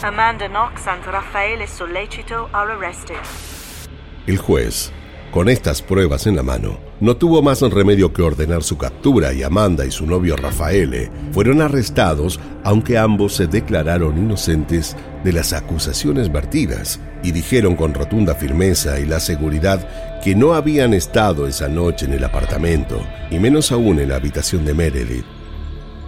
Amanda 0.01 0.49
Knox 0.49 0.85
and 0.87 1.05
Raffaele 1.05 1.65
Sollecito 1.65 2.49
are 2.51 2.73
arrested. 2.73 3.15
El 4.27 4.37
juez, 4.37 4.91
con 5.33 5.49
estas 5.49 5.81
pruebas 5.81 6.27
en 6.27 6.35
la 6.35 6.43
mano, 6.43 6.77
no 6.99 7.17
tuvo 7.17 7.41
más 7.41 7.61
remedio 7.61 8.13
que 8.13 8.21
ordenar 8.21 8.61
su 8.61 8.77
captura 8.77 9.33
y 9.33 9.41
Amanda 9.41 9.83
y 9.83 9.89
su 9.89 10.05
novio 10.05 10.35
Rafaele 10.35 11.09
fueron 11.31 11.59
arrestados, 11.59 12.39
aunque 12.63 12.99
ambos 12.99 13.33
se 13.33 13.47
declararon 13.47 14.15
inocentes 14.15 14.95
de 15.23 15.33
las 15.33 15.51
acusaciones 15.51 16.31
vertidas 16.31 16.99
y 17.23 17.31
dijeron 17.31 17.75
con 17.75 17.95
rotunda 17.95 18.35
firmeza 18.35 18.99
y 18.99 19.07
la 19.07 19.19
seguridad 19.19 20.21
que 20.21 20.35
no 20.35 20.53
habían 20.53 20.93
estado 20.93 21.47
esa 21.47 21.67
noche 21.67 22.05
en 22.05 22.13
el 22.13 22.23
apartamento, 22.23 23.01
y 23.31 23.39
menos 23.39 23.71
aún 23.71 23.99
en 23.99 24.09
la 24.09 24.17
habitación 24.17 24.65
de 24.65 24.75
Meredith, 24.75 25.25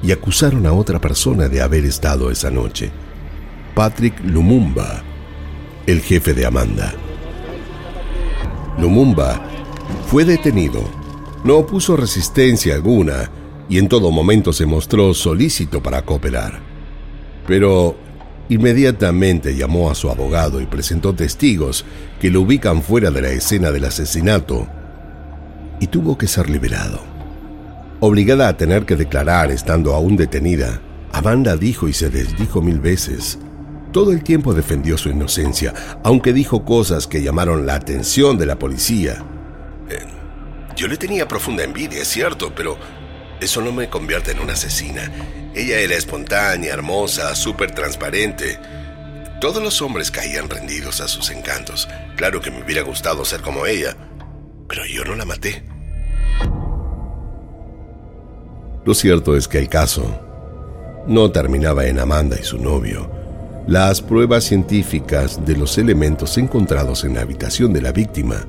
y 0.04 0.12
acusaron 0.12 0.68
a 0.68 0.74
otra 0.74 1.02
persona 1.02 1.50
de 1.50 1.64
haber 1.64 1.84
estado 1.84 2.30
esa 2.30 2.52
noche. 2.52 2.92
Patrick 3.74 4.24
Lumumba, 4.24 5.02
el 5.88 6.00
jefe 6.02 6.36
de 6.36 6.46
Amanda. 6.46 6.94
Lumumba 8.80 9.42
fue 10.08 10.26
detenido. 10.26 10.84
No 11.44 11.58
opuso 11.58 11.96
resistencia 11.96 12.76
alguna 12.76 13.30
y 13.70 13.78
en 13.78 13.88
todo 13.88 14.12
momento 14.12 14.52
se 14.54 14.66
mostró 14.66 15.14
solícito 15.14 15.82
para 15.82 16.02
cooperar. 16.04 16.60
Pero 17.48 17.96
inmediatamente 18.50 19.56
llamó 19.56 19.90
a 19.90 19.96
su 19.96 20.10
abogado 20.10 20.62
y 20.62 20.66
presentó 20.66 21.14
testigos 21.14 21.86
que 22.20 22.30
lo 22.30 22.42
ubican 22.42 22.82
fuera 22.82 23.12
de 23.12 23.22
la 23.22 23.30
escena 23.30 23.72
del 23.72 23.86
asesinato 23.86 24.68
y 25.80 25.88
tuvo 25.88 26.18
que 26.18 26.28
ser 26.28 26.50
liberado. 26.50 27.00
Obligada 28.00 28.50
a 28.50 28.58
tener 28.58 28.86
que 28.86 28.96
declarar 28.96 29.52
estando 29.52 29.94
aún 29.94 30.18
detenida, 30.18 30.82
Amanda 31.12 31.56
dijo 31.56 31.88
y 31.88 31.94
se 31.94 32.10
desdijo 32.10 32.62
mil 32.62 32.80
veces 32.80 33.40
todo 33.96 34.12
el 34.12 34.26
tiempo 34.26 34.54
defendió 34.54 34.98
su 34.98 35.08
inocencia, 35.08 35.74
aunque 36.04 36.34
dijo 36.34 36.66
cosas 36.66 37.08
que 37.08 37.24
llamaron 37.24 37.66
la 37.66 37.76
atención 37.76 38.38
de 38.38 38.46
la 38.46 38.60
policía. 38.60 39.24
Eh, 39.90 40.04
yo 40.76 40.90
le 40.90 40.98
tenía 40.98 41.30
profunda 41.30 41.64
envidia, 41.64 42.02
es 42.02 42.10
cierto, 42.10 42.54
pero 42.54 42.78
eso 43.40 43.62
no 43.62 43.72
me 43.72 43.90
convierte 43.90 44.32
en 44.32 44.42
una 44.42 44.52
asesina. 44.52 45.10
Ella 45.56 45.80
era 45.80 45.96
espontánea, 45.96 46.74
hermosa, 46.74 47.34
súper 47.36 47.72
transparente. 47.72 48.60
Todos 49.40 49.64
los 49.64 49.82
hombres 49.82 50.12
caían 50.12 50.50
rendidos 50.50 51.00
a 51.00 51.08
sus 51.08 51.30
encantos. 51.30 51.88
Claro 52.18 52.42
que 52.42 52.52
me 52.52 52.66
hubiera 52.66 52.82
gustado 52.82 53.24
ser 53.24 53.40
como 53.40 53.66
ella, 53.66 53.96
pero 54.68 54.86
yo 54.86 55.06
no 55.06 55.16
la 55.16 55.24
maté. 55.24 55.64
Lo 58.84 58.94
cierto 58.94 59.38
es 59.38 59.48
que 59.48 59.60
el 59.60 59.70
caso 59.70 60.20
no 61.08 61.32
terminaba 61.32 61.86
en 61.86 61.98
Amanda 61.98 62.36
y 62.38 62.44
su 62.44 62.58
novio. 62.58 63.15
Las 63.68 64.00
pruebas 64.00 64.44
científicas 64.44 65.44
de 65.44 65.58
los 65.58 65.80
elementos 65.80 66.38
encontrados 66.38 67.04
en 67.04 67.16
la 67.16 67.22
habitación 67.22 67.74
de 67.74 67.82
la 67.82 67.92
víctima 67.92 68.46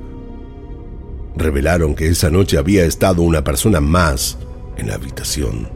revelaron 1.35 1.95
que 1.95 2.07
esa 2.07 2.29
noche 2.29 2.59
había 2.59 2.85
estado 2.85 3.23
una 3.23 3.43
persona 3.43 3.81
más 3.81 4.37
en 4.77 4.89
la 4.89 4.93
habitación. 4.93 5.69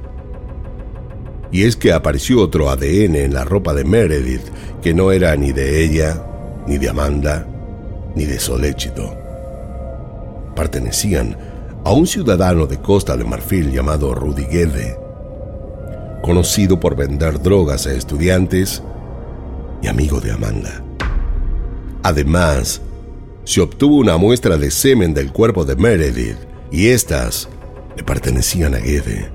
Y 1.52 1.64
es 1.64 1.76
que 1.76 1.92
apareció 1.92 2.40
otro 2.40 2.70
ADN 2.70 3.16
en 3.16 3.34
la 3.34 3.44
ropa 3.44 3.74
de 3.74 3.84
Meredith 3.84 4.44
que 4.80 4.94
no 4.94 5.12
era 5.12 5.36
ni 5.36 5.52
de 5.52 5.84
ella, 5.84 6.24
ni 6.68 6.78
de 6.78 6.90
Amanda, 6.90 7.48
ni 8.16 8.26
de 8.26 8.40
Soléchito. 8.40 9.18
Pertenecían 10.56 11.36
a 11.84 11.92
un 11.92 12.06
ciudadano 12.06 12.68
de 12.68 12.80
Costa 12.80 13.18
de 13.18 13.24
Marfil 13.24 13.72
llamado 13.72 14.14
Rudy 14.14 14.46
Guede, 14.46 15.00
conocido 16.22 16.80
por 16.80 16.96
vender 16.96 17.42
drogas 17.42 17.88
a 17.88 17.94
estudiantes 17.94 18.84
y 19.82 19.88
amigo 19.88 20.20
de 20.20 20.32
Amanda. 20.32 20.84
Además, 22.04 22.82
se 23.44 23.62
obtuvo 23.62 23.98
una 23.98 24.18
muestra 24.18 24.58
de 24.58 24.72
semen 24.72 25.14
del 25.14 25.32
cuerpo 25.32 25.66
de 25.66 25.76
Meredith 25.76 26.38
y 26.72 26.88
estas 26.88 27.50
le 27.96 28.04
pertenecían 28.04 28.76
a 28.76 28.80
Gede, 28.80 29.30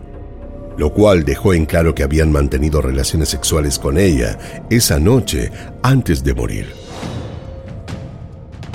lo 0.76 0.92
cual 0.92 1.24
dejó 1.24 1.54
en 1.54 1.66
claro 1.66 1.94
que 1.94 2.02
habían 2.02 2.32
mantenido 2.32 2.80
relaciones 2.80 3.28
sexuales 3.28 3.78
con 3.78 3.98
ella 3.98 4.64
esa 4.70 4.98
noche 4.98 5.50
antes 5.82 6.24
de 6.24 6.34
morir. 6.34 6.66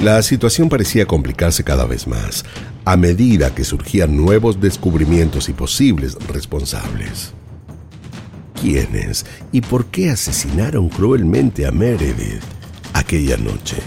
La 0.03 0.21
situación 0.21 0.67
parecía 0.67 1.05
complicarse 1.05 1.63
cada 1.63 1.85
vez 1.85 2.07
más 2.07 2.43
a 2.85 2.97
medida 2.97 3.53
que 3.53 3.63
surgían 3.63 4.17
nuevos 4.17 4.59
descubrimientos 4.59 5.49
y 5.49 5.53
posibles 5.53 6.15
responsables 6.27 7.33
quiénes 8.61 9.25
y 9.51 9.61
por 9.61 9.87
qué 9.87 10.11
asesinaron 10.11 10.89
cruelmente 10.89 11.65
a 11.65 11.71
Meredith 11.71 12.43
aquella 12.93 13.37
noche. 13.37 13.77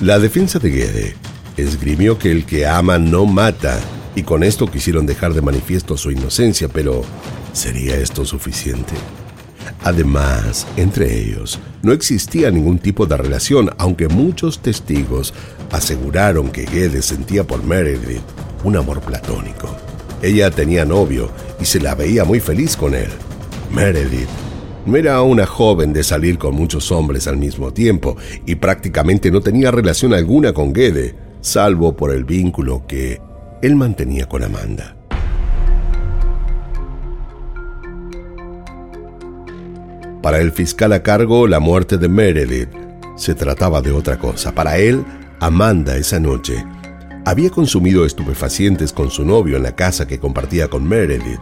La 0.00 0.18
defensa 0.20 0.60
de 0.60 0.70
Gede 0.70 1.16
esgrimió 1.56 2.18
que 2.18 2.30
el 2.30 2.46
que 2.46 2.66
ama 2.66 2.98
no 2.98 3.26
mata 3.26 3.80
y 4.14 4.22
con 4.22 4.44
esto 4.44 4.70
quisieron 4.70 5.06
dejar 5.06 5.34
de 5.34 5.42
manifiesto 5.42 5.96
su 5.96 6.12
inocencia, 6.12 6.68
pero 6.68 7.02
¿sería 7.52 7.96
esto 7.96 8.24
suficiente? 8.24 8.94
Además, 9.82 10.66
entre 10.76 11.18
ellos 11.20 11.58
no 11.82 11.92
existía 11.92 12.50
ningún 12.50 12.78
tipo 12.78 13.06
de 13.06 13.16
relación, 13.16 13.70
aunque 13.78 14.08
muchos 14.08 14.60
testigos 14.60 15.34
aseguraron 15.70 16.50
que 16.50 16.66
Gede 16.66 17.02
sentía 17.02 17.44
por 17.44 17.64
Meredith 17.64 18.22
un 18.64 18.76
amor 18.76 19.00
platónico. 19.00 19.68
Ella 20.22 20.50
tenía 20.50 20.84
novio 20.84 21.30
y 21.60 21.64
se 21.64 21.80
la 21.80 21.94
veía 21.94 22.24
muy 22.24 22.40
feliz 22.40 22.76
con 22.76 22.94
él. 22.94 23.10
Meredith 23.70 24.28
no 24.86 24.96
era 24.96 25.20
una 25.22 25.44
joven 25.44 25.92
de 25.92 26.02
salir 26.02 26.38
con 26.38 26.54
muchos 26.54 26.90
hombres 26.90 27.26
al 27.26 27.36
mismo 27.36 27.72
tiempo 27.72 28.16
y 28.46 28.54
prácticamente 28.54 29.30
no 29.30 29.40
tenía 29.40 29.70
relación 29.70 30.14
alguna 30.14 30.52
con 30.52 30.74
Gede, 30.74 31.14
salvo 31.40 31.94
por 31.94 32.10
el 32.10 32.24
vínculo 32.24 32.86
que 32.86 33.20
él 33.60 33.76
mantenía 33.76 34.26
con 34.26 34.42
Amanda. 34.44 34.96
Para 40.22 40.40
el 40.40 40.52
fiscal 40.52 40.92
a 40.92 41.02
cargo, 41.02 41.46
la 41.46 41.60
muerte 41.60 41.98
de 41.98 42.08
Meredith 42.08 42.70
se 43.16 43.34
trataba 43.34 43.82
de 43.82 43.92
otra 43.92 44.18
cosa. 44.18 44.54
Para 44.54 44.78
él, 44.78 45.04
Amanda 45.40 45.96
esa 45.96 46.18
noche 46.18 46.64
había 47.24 47.50
consumido 47.50 48.06
estupefacientes 48.06 48.92
con 48.92 49.10
su 49.10 49.24
novio 49.24 49.58
en 49.58 49.62
la 49.62 49.76
casa 49.76 50.06
que 50.06 50.18
compartía 50.18 50.68
con 50.68 50.88
Meredith. 50.88 51.40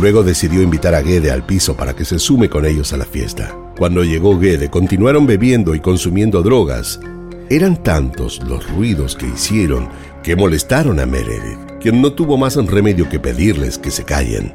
Luego 0.00 0.22
decidió 0.22 0.60
invitar 0.62 0.94
a 0.94 1.02
Gede 1.02 1.30
al 1.30 1.44
piso 1.44 1.74
para 1.74 1.94
que 1.94 2.04
se 2.04 2.18
sume 2.18 2.50
con 2.50 2.66
ellos 2.66 2.92
a 2.92 2.98
la 2.98 3.06
fiesta. 3.06 3.56
Cuando 3.78 4.04
llegó 4.04 4.38
Gede, 4.38 4.68
continuaron 4.68 5.26
bebiendo 5.26 5.74
y 5.74 5.80
consumiendo 5.80 6.42
drogas. 6.42 7.00
Eran 7.48 7.82
tantos 7.82 8.42
los 8.46 8.68
ruidos 8.70 9.16
que 9.16 9.26
hicieron 9.26 9.88
que 10.22 10.36
molestaron 10.36 11.00
a 11.00 11.06
Meredith, 11.06 11.78
quien 11.80 12.02
no 12.02 12.12
tuvo 12.12 12.36
más 12.36 12.56
remedio 12.56 13.08
que 13.08 13.20
pedirles 13.20 13.78
que 13.78 13.90
se 13.90 14.04
callen. 14.04 14.54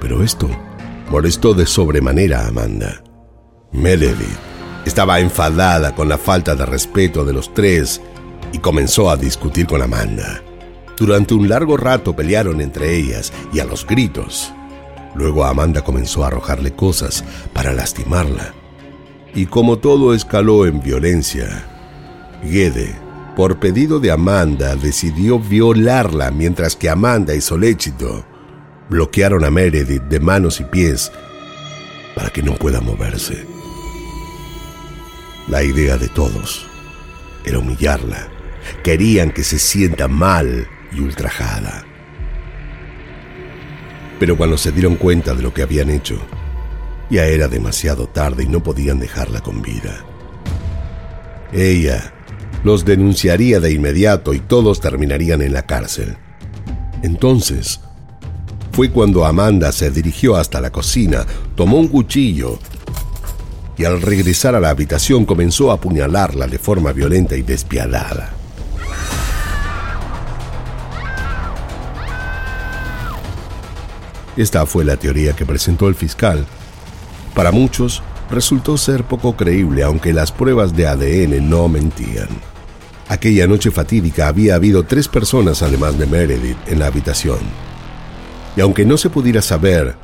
Pero 0.00 0.22
esto 0.22 0.48
molestó 1.10 1.54
de 1.54 1.64
sobremanera 1.64 2.42
a 2.42 2.48
Amanda. 2.48 3.02
Meredith 3.72 4.38
estaba 4.84 5.20
enfadada 5.20 5.94
con 5.94 6.08
la 6.08 6.18
falta 6.18 6.54
de 6.54 6.66
respeto 6.66 7.24
de 7.24 7.32
los 7.32 7.54
tres 7.54 8.00
y 8.52 8.58
comenzó 8.58 9.08
a 9.10 9.16
discutir 9.16 9.66
con 9.66 9.80
Amanda. 9.80 10.42
Durante 10.96 11.34
un 11.34 11.48
largo 11.48 11.76
rato 11.76 12.14
pelearon 12.14 12.60
entre 12.60 12.96
ellas 12.96 13.32
y 13.52 13.60
a 13.60 13.64
los 13.64 13.86
gritos. 13.86 14.52
Luego 15.14 15.44
Amanda 15.44 15.82
comenzó 15.82 16.24
a 16.24 16.28
arrojarle 16.28 16.72
cosas 16.72 17.24
para 17.52 17.72
lastimarla. 17.72 18.54
Y 19.34 19.46
como 19.46 19.78
todo 19.78 20.14
escaló 20.14 20.66
en 20.66 20.80
violencia, 20.80 21.64
Gede, 22.44 22.94
por 23.36 23.58
pedido 23.58 23.98
de 23.98 24.12
Amanda, 24.12 24.76
decidió 24.76 25.40
violarla 25.40 26.30
mientras 26.30 26.76
que 26.76 26.88
Amanda 26.88 27.34
y 27.34 27.40
Soléchito 27.40 28.24
bloquearon 28.88 29.44
a 29.44 29.50
Meredith 29.50 30.02
de 30.04 30.20
manos 30.20 30.60
y 30.60 30.64
pies 30.64 31.10
para 32.14 32.30
que 32.30 32.42
no 32.42 32.54
pueda 32.54 32.80
moverse. 32.80 33.44
La 35.48 35.62
idea 35.62 35.96
de 35.96 36.08
todos 36.08 36.66
era 37.44 37.58
humillarla. 37.58 38.28
Querían 38.82 39.30
que 39.30 39.42
se 39.42 39.58
sienta 39.58 40.08
mal 40.08 40.68
y 40.94 41.00
ultrajada. 41.00 41.84
Pero 44.18 44.36
cuando 44.36 44.56
se 44.56 44.72
dieron 44.72 44.96
cuenta 44.96 45.34
de 45.34 45.42
lo 45.42 45.52
que 45.52 45.62
habían 45.62 45.90
hecho, 45.90 46.18
ya 47.10 47.26
era 47.26 47.48
demasiado 47.48 48.08
tarde 48.08 48.44
y 48.44 48.48
no 48.48 48.62
podían 48.62 48.98
dejarla 48.98 49.40
con 49.40 49.60
vida. 49.60 50.04
Ella 51.52 52.12
los 52.62 52.84
denunciaría 52.84 53.60
de 53.60 53.72
inmediato 53.72 54.32
y 54.34 54.40
todos 54.40 54.80
terminarían 54.80 55.42
en 55.42 55.52
la 55.52 55.66
cárcel. 55.66 56.16
Entonces, 57.02 57.80
fue 58.72 58.90
cuando 58.90 59.26
Amanda 59.26 59.70
se 59.70 59.90
dirigió 59.90 60.36
hasta 60.36 60.60
la 60.60 60.72
cocina, 60.72 61.26
tomó 61.54 61.78
un 61.78 61.88
cuchillo 61.88 62.58
y 63.76 63.84
al 63.84 64.00
regresar 64.00 64.54
a 64.54 64.60
la 64.60 64.70
habitación 64.70 65.24
comenzó 65.26 65.70
a 65.70 65.74
apuñalarla 65.74 66.46
de 66.46 66.58
forma 66.58 66.92
violenta 66.92 67.36
y 67.36 67.42
despiadada. 67.42 68.32
Esta 74.36 74.66
fue 74.66 74.84
la 74.84 74.96
teoría 74.96 75.34
que 75.34 75.46
presentó 75.46 75.88
el 75.88 75.94
fiscal. 75.94 76.44
Para 77.34 77.52
muchos, 77.52 78.02
resultó 78.30 78.76
ser 78.76 79.04
poco 79.04 79.36
creíble, 79.36 79.82
aunque 79.82 80.12
las 80.12 80.32
pruebas 80.32 80.74
de 80.74 80.86
ADN 80.86 81.48
no 81.48 81.68
mentían. 81.68 82.28
Aquella 83.08 83.46
noche 83.46 83.70
fatídica 83.70 84.28
había 84.28 84.54
habido 84.54 84.84
tres 84.84 85.08
personas 85.08 85.62
además 85.62 85.98
de 85.98 86.06
Meredith 86.06 86.56
en 86.66 86.78
la 86.78 86.86
habitación. 86.86 87.38
Y 88.56 88.60
aunque 88.60 88.84
no 88.84 88.96
se 88.96 89.10
pudiera 89.10 89.42
saber 89.42 89.94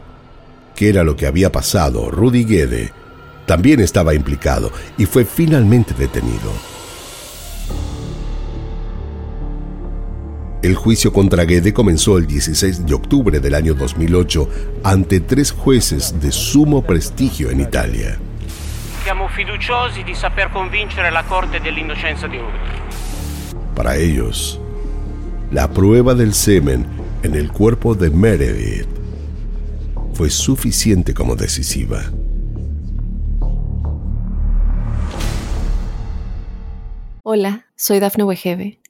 qué 0.74 0.90
era 0.90 1.02
lo 1.02 1.16
que 1.16 1.26
había 1.26 1.50
pasado, 1.50 2.10
Rudy 2.10 2.44
Guede 2.44 2.92
también 3.46 3.80
estaba 3.80 4.14
implicado 4.14 4.70
y 4.96 5.06
fue 5.06 5.24
finalmente 5.24 5.94
detenido. 5.94 6.52
El 10.62 10.74
juicio 10.74 11.10
contra 11.10 11.44
Guede 11.44 11.72
comenzó 11.72 12.18
el 12.18 12.26
16 12.26 12.84
de 12.84 12.92
octubre 12.92 13.40
del 13.40 13.54
año 13.54 13.72
2008 13.72 14.48
ante 14.84 15.20
tres 15.20 15.52
jueces 15.52 16.20
de 16.20 16.30
sumo 16.30 16.82
prestigio 16.82 17.50
en 17.50 17.60
Italia. 17.60 18.18
Siamo 19.02 19.26
fiduciosi 19.28 20.04
di 20.04 20.14
saper 20.14 20.50
convincere 20.50 21.10
la 21.10 21.24
Corte 21.24 21.60
dell'innocenza 21.60 22.26
di 22.26 22.38
Para 23.74 23.96
ellos, 23.96 24.60
la 25.50 25.66
prueba 25.66 26.14
del 26.14 26.34
semen 26.34 26.84
en 27.22 27.34
el 27.34 27.50
cuerpo 27.50 27.94
de 27.94 28.10
Meredith 28.10 28.86
fue 30.12 30.28
suficiente 30.28 31.14
como 31.14 31.36
decisiva. 31.36 32.02
Hola, 37.22 37.64
soy 37.76 37.98
Dafne 37.98 38.24
Wegebe 38.24 38.80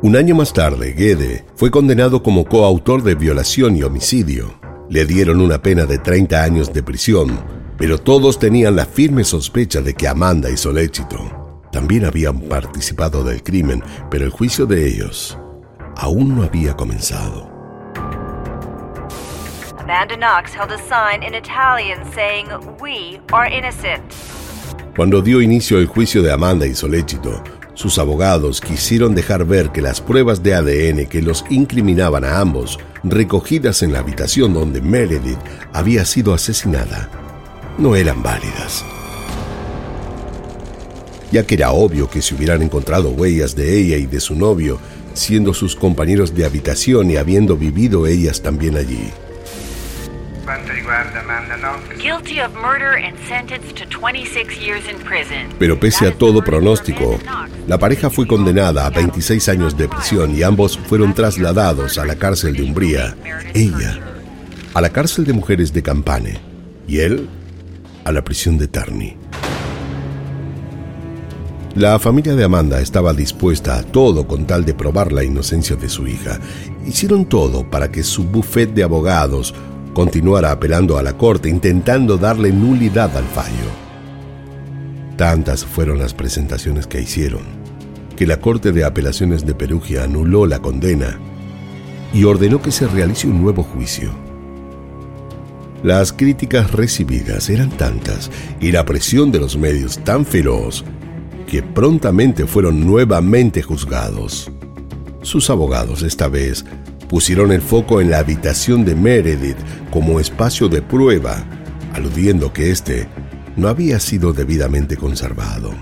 Un 0.00 0.14
año 0.14 0.36
más 0.36 0.52
tarde, 0.52 0.92
Guede 0.92 1.44
fue 1.56 1.72
condenado 1.72 2.22
como 2.22 2.44
coautor 2.44 3.02
de 3.02 3.16
violación 3.16 3.74
y 3.74 3.82
homicidio. 3.82 4.54
Le 4.88 5.04
dieron 5.04 5.40
una 5.40 5.60
pena 5.60 5.86
de 5.86 5.98
30 5.98 6.40
años 6.40 6.72
de 6.72 6.84
prisión, 6.84 7.36
pero 7.76 7.98
todos 7.98 8.38
tenían 8.38 8.76
la 8.76 8.86
firme 8.86 9.24
sospecha 9.24 9.80
de 9.80 9.94
que 9.94 10.06
Amanda 10.06 10.50
y 10.50 10.56
Soléchito 10.56 11.18
también 11.72 12.04
habían 12.04 12.40
participado 12.42 13.24
del 13.24 13.42
crimen, 13.42 13.82
pero 14.08 14.24
el 14.24 14.30
juicio 14.30 14.66
de 14.66 14.86
ellos 14.86 15.36
aún 15.96 16.36
no 16.36 16.44
había 16.44 16.76
comenzado. 16.76 17.50
Amanda 19.78 20.16
Knox 20.16 20.54
held 20.54 20.70
a 20.70 20.78
sign 20.78 21.24
in 21.24 21.34
Italian 21.34 21.98
saying, 22.14 22.46
We 22.80 23.20
are 23.32 23.50
innocent. 23.52 24.04
Cuando 24.94 25.20
dio 25.20 25.42
inicio 25.42 25.78
el 25.78 25.86
juicio 25.86 26.22
de 26.22 26.32
Amanda 26.32 26.66
y 26.66 26.74
Soléchito, 26.74 27.42
sus 27.78 28.00
abogados 28.00 28.60
quisieron 28.60 29.14
dejar 29.14 29.44
ver 29.44 29.70
que 29.70 29.80
las 29.80 30.00
pruebas 30.00 30.42
de 30.42 30.52
ADN 30.52 31.06
que 31.06 31.22
los 31.22 31.44
incriminaban 31.48 32.24
a 32.24 32.40
ambos, 32.40 32.76
recogidas 33.04 33.84
en 33.84 33.92
la 33.92 34.00
habitación 34.00 34.52
donde 34.52 34.80
Meredith 34.80 35.38
había 35.72 36.04
sido 36.04 36.34
asesinada, 36.34 37.08
no 37.78 37.94
eran 37.94 38.20
válidas. 38.20 38.84
Ya 41.30 41.46
que 41.46 41.54
era 41.54 41.70
obvio 41.70 42.10
que 42.10 42.20
se 42.20 42.34
hubieran 42.34 42.62
encontrado 42.62 43.10
huellas 43.10 43.54
de 43.54 43.78
ella 43.78 43.96
y 43.96 44.06
de 44.06 44.18
su 44.18 44.34
novio, 44.34 44.80
siendo 45.14 45.54
sus 45.54 45.76
compañeros 45.76 46.34
de 46.34 46.46
habitación 46.46 47.12
y 47.12 47.16
habiendo 47.16 47.56
vivido 47.56 48.08
ellas 48.08 48.42
también 48.42 48.76
allí. 48.76 49.12
Pero 55.58 55.78
pese 55.78 56.06
a 56.06 56.12
todo 56.12 56.42
pronóstico, 56.42 57.18
la 57.66 57.78
pareja 57.78 58.10
fue 58.10 58.26
condenada 58.26 58.86
a 58.86 58.90
26 58.90 59.48
años 59.48 59.76
de 59.76 59.88
prisión 59.88 60.34
y 60.36 60.42
ambos 60.42 60.78
fueron 60.78 61.14
trasladados 61.14 61.98
a 61.98 62.06
la 62.06 62.16
cárcel 62.16 62.56
de 62.56 62.62
Umbría. 62.62 63.16
Ella 63.54 63.98
a 64.74 64.80
la 64.80 64.90
cárcel 64.90 65.24
de 65.24 65.32
mujeres 65.32 65.72
de 65.72 65.82
Campane 65.82 66.38
y 66.86 66.98
él 67.00 67.28
a 68.04 68.12
la 68.12 68.22
prisión 68.22 68.58
de 68.58 68.68
Terni. 68.68 69.16
La 71.74 71.98
familia 71.98 72.36
de 72.36 72.44
Amanda 72.44 72.80
estaba 72.80 73.12
dispuesta 73.12 73.76
a 73.76 73.82
todo 73.82 74.26
con 74.26 74.46
tal 74.46 74.64
de 74.64 74.74
probar 74.74 75.12
la 75.12 75.24
inocencia 75.24 75.74
de 75.74 75.88
su 75.88 76.06
hija. 76.06 76.38
Hicieron 76.86 77.24
todo 77.24 77.68
para 77.68 77.90
que 77.90 78.04
su 78.04 78.24
buffet 78.24 78.72
de 78.72 78.84
abogados 78.84 79.54
continuara 79.98 80.52
apelando 80.52 80.96
a 80.96 81.02
la 81.02 81.14
corte 81.14 81.48
intentando 81.48 82.18
darle 82.18 82.52
nulidad 82.52 83.16
al 83.16 83.24
fallo. 83.24 83.68
Tantas 85.16 85.64
fueron 85.64 85.98
las 85.98 86.14
presentaciones 86.14 86.86
que 86.86 87.00
hicieron, 87.00 87.42
que 88.14 88.24
la 88.24 88.38
Corte 88.38 88.70
de 88.70 88.84
Apelaciones 88.84 89.44
de 89.44 89.56
Perugia 89.56 90.04
anuló 90.04 90.46
la 90.46 90.60
condena 90.60 91.18
y 92.14 92.22
ordenó 92.22 92.62
que 92.62 92.70
se 92.70 92.86
realice 92.86 93.26
un 93.26 93.42
nuevo 93.42 93.64
juicio. 93.64 94.12
Las 95.82 96.12
críticas 96.12 96.70
recibidas 96.70 97.50
eran 97.50 97.70
tantas 97.70 98.30
y 98.60 98.70
la 98.70 98.84
presión 98.84 99.32
de 99.32 99.40
los 99.40 99.56
medios 99.56 99.98
tan 100.04 100.24
feroz 100.24 100.84
que 101.48 101.60
prontamente 101.60 102.46
fueron 102.46 102.86
nuevamente 102.86 103.62
juzgados. 103.62 104.48
Sus 105.22 105.50
abogados 105.50 106.04
esta 106.04 106.28
vez 106.28 106.64
pusieron 107.08 107.52
el 107.52 107.62
foco 107.62 108.00
en 108.00 108.10
la 108.10 108.18
habitación 108.18 108.84
de 108.84 108.94
Meredith 108.94 109.56
como 109.90 110.20
espacio 110.20 110.68
de 110.68 110.82
prueba, 110.82 111.44
aludiendo 111.94 112.52
que 112.52 112.70
éste 112.70 113.08
no 113.56 113.68
había 113.68 113.98
sido 113.98 114.32
debidamente 114.32 114.96
conservado. 114.96 115.74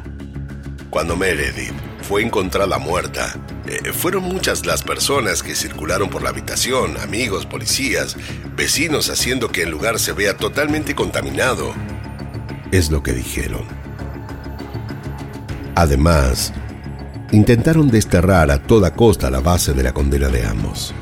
Cuando 0.88 1.16
Meredith 1.16 1.74
fue 2.00 2.22
encontrada 2.22 2.78
muerta, 2.78 3.34
eh, 3.66 3.92
fueron 3.92 4.22
muchas 4.22 4.64
las 4.64 4.82
personas 4.82 5.42
que 5.42 5.56
circularon 5.56 6.08
por 6.08 6.22
la 6.22 6.30
habitación, 6.30 6.96
amigos, 6.98 7.44
policías, 7.44 8.16
vecinos 8.56 9.10
haciendo 9.10 9.48
que 9.48 9.64
el 9.64 9.70
lugar 9.70 9.98
se 9.98 10.12
vea 10.12 10.36
totalmente 10.36 10.94
contaminado. 10.94 11.74
Es 12.70 12.90
lo 12.90 13.02
que 13.02 13.12
dijeron. 13.12 13.64
Además, 15.74 16.54
intentaron 17.32 17.88
desterrar 17.88 18.50
a 18.50 18.62
toda 18.62 18.94
costa 18.94 19.28
la 19.30 19.40
base 19.40 19.74
de 19.74 19.82
la 19.82 19.92
condena 19.92 20.28
de 20.28 20.46
ambos 20.46 20.94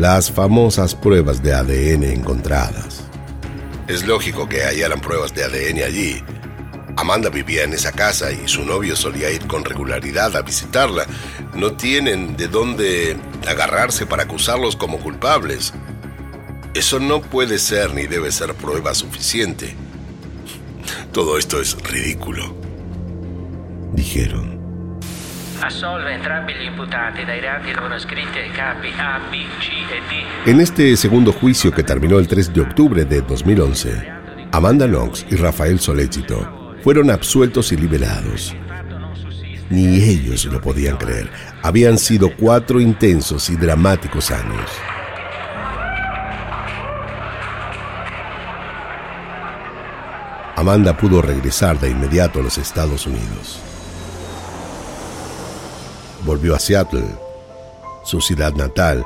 las 0.00 0.32
famosas 0.32 0.94
pruebas 0.94 1.42
de 1.42 1.52
ADN 1.52 2.04
encontradas. 2.04 3.02
Es 3.86 4.06
lógico 4.06 4.48
que 4.48 4.62
hallaran 4.62 5.02
pruebas 5.02 5.34
de 5.34 5.44
ADN 5.44 5.82
allí. 5.84 6.24
Amanda 6.96 7.28
vivía 7.28 7.64
en 7.64 7.74
esa 7.74 7.92
casa 7.92 8.32
y 8.32 8.48
su 8.48 8.64
novio 8.64 8.96
solía 8.96 9.30
ir 9.30 9.46
con 9.46 9.62
regularidad 9.62 10.34
a 10.36 10.40
visitarla. 10.40 11.04
No 11.52 11.72
tienen 11.72 12.34
de 12.38 12.48
dónde 12.48 13.18
agarrarse 13.46 14.06
para 14.06 14.22
acusarlos 14.22 14.74
como 14.74 15.00
culpables. 15.00 15.74
Eso 16.72 16.98
no 16.98 17.20
puede 17.20 17.58
ser 17.58 17.92
ni 17.92 18.06
debe 18.06 18.32
ser 18.32 18.54
prueba 18.54 18.94
suficiente. 18.94 19.76
Todo 21.12 21.36
esto 21.36 21.60
es 21.60 21.76
ridículo. 21.82 22.56
Dijeron. 23.92 24.59
En 30.46 30.60
este 30.60 30.96
segundo 30.96 31.32
juicio 31.32 31.70
que 31.70 31.82
terminó 31.82 32.18
el 32.18 32.26
3 32.26 32.52
de 32.52 32.60
octubre 32.62 33.04
de 33.04 33.20
2011, 33.20 34.12
Amanda 34.52 34.86
Knox 34.86 35.26
y 35.30 35.36
Rafael 35.36 35.78
Solecito 35.78 36.74
fueron 36.82 37.10
absueltos 37.10 37.72
y 37.72 37.76
liberados. 37.76 38.56
Ni 39.68 40.02
ellos 40.02 40.46
lo 40.46 40.60
podían 40.60 40.96
creer. 40.96 41.30
Habían 41.62 41.98
sido 41.98 42.34
cuatro 42.36 42.80
intensos 42.80 43.50
y 43.50 43.56
dramáticos 43.56 44.30
años. 44.30 44.70
Amanda 50.56 50.96
pudo 50.96 51.22
regresar 51.22 51.78
de 51.78 51.90
inmediato 51.90 52.40
a 52.40 52.42
los 52.42 52.58
Estados 52.58 53.06
Unidos 53.06 53.62
volvió 56.24 56.54
a 56.54 56.58
Seattle. 56.58 57.04
su 58.04 58.20
ciudad 58.20 58.54
natal, 58.54 59.04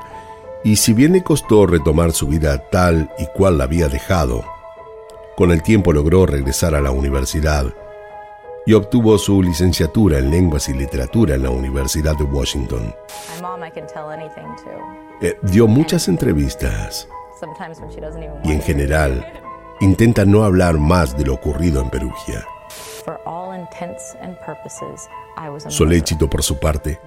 y 0.63 0.77
si 0.77 0.93
bien 0.95 1.13
le 1.13 1.23
costó 1.23 1.67
retomar 1.67 2.13
su 2.13 2.29
vida 2.29 2.59
tal 2.71 3.11
y 3.19 3.27
cual 3.37 3.59
la 3.59 3.65
había 3.65 3.89
dejado, 3.89 4.45
con 5.37 5.51
el 5.51 5.63
tiempo 5.63 5.93
logró 5.93 6.27
regresar 6.27 6.75
a 6.75 6.81
la 6.81 6.91
universidad 6.91 7.67
y 8.67 8.73
obtuvo 8.73 9.19
su 9.19 9.43
licenciatura 9.43 10.19
en 10.19 10.31
lenguas 10.31 10.69
y 10.69 10.75
literatura 10.75 11.35
en 11.35 11.43
la 11.43 11.51
Universidad 11.51 12.17
de 12.17 12.25
Washington. 12.25 12.95
Eh, 15.21 15.37
dio 15.43 15.67
muchas 15.67 16.09
entrevistas 16.09 17.09
y 18.45 18.53
en 18.53 18.63
general 18.63 19.27
intenta 19.81 20.25
no 20.25 20.45
hablar 20.45 20.79
más 20.79 21.17
de 21.17 21.27
lo 21.27 21.35
ocurrido 21.35 21.83
en 21.83 21.91
Perugia. 21.91 22.47
Soléchito, 25.69 26.29
por 26.29 26.43
su 26.43 26.59
parte, 26.59 26.99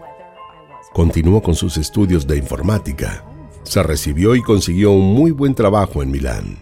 continuó 0.93 1.41
con 1.41 1.55
sus 1.55 1.77
estudios 1.77 2.27
de 2.27 2.37
informática. 2.37 3.23
Se 3.63 3.81
recibió 3.83 4.35
y 4.35 4.41
consiguió 4.41 4.91
un 4.91 5.13
muy 5.13 5.31
buen 5.31 5.55
trabajo 5.55 6.03
en 6.03 6.11
Milán. 6.11 6.59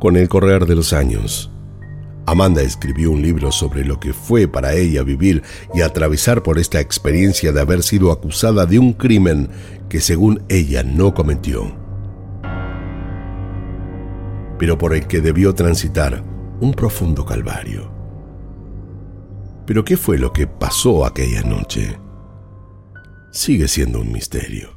Con 0.00 0.16
el 0.16 0.28
correr 0.28 0.66
de 0.66 0.74
los 0.74 0.92
años, 0.92 1.50
Amanda 2.26 2.62
escribió 2.62 3.12
un 3.12 3.22
libro 3.22 3.52
sobre 3.52 3.84
lo 3.84 4.00
que 4.00 4.12
fue 4.12 4.48
para 4.48 4.74
ella 4.74 5.02
vivir 5.02 5.42
y 5.74 5.82
atravesar 5.82 6.42
por 6.42 6.58
esta 6.58 6.80
experiencia 6.80 7.52
de 7.52 7.60
haber 7.60 7.82
sido 7.82 8.10
acusada 8.10 8.66
de 8.66 8.78
un 8.78 8.92
crimen 8.92 9.48
que 9.88 10.00
según 10.00 10.42
ella 10.48 10.82
no 10.82 11.14
cometió, 11.14 11.72
pero 14.58 14.76
por 14.76 14.94
el 14.94 15.06
que 15.06 15.20
debió 15.20 15.54
transitar 15.54 16.35
un 16.60 16.72
profundo 16.72 17.24
calvario. 17.24 17.90
Pero 19.66 19.84
¿qué 19.84 19.96
fue 19.96 20.18
lo 20.18 20.32
que 20.32 20.46
pasó 20.46 21.04
aquella 21.04 21.42
noche? 21.42 21.98
Sigue 23.32 23.68
siendo 23.68 24.00
un 24.00 24.12
misterio. 24.12 24.76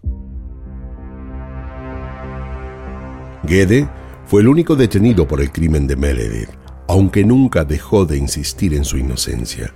Gede 3.48 3.89
fue 4.26 4.42
el 4.42 4.48
único 4.48 4.76
detenido 4.76 5.28
por 5.28 5.42
el 5.42 5.52
crimen 5.52 5.88
de 5.88 5.96
Meredith 5.96 6.60
aunque 6.89 7.24
nunca 7.24 7.65
dejó 7.65 8.08
de 8.08 8.18
insistir 8.18 8.74
en 8.74 8.84
su 8.84 8.98
inocencia. 8.98 9.76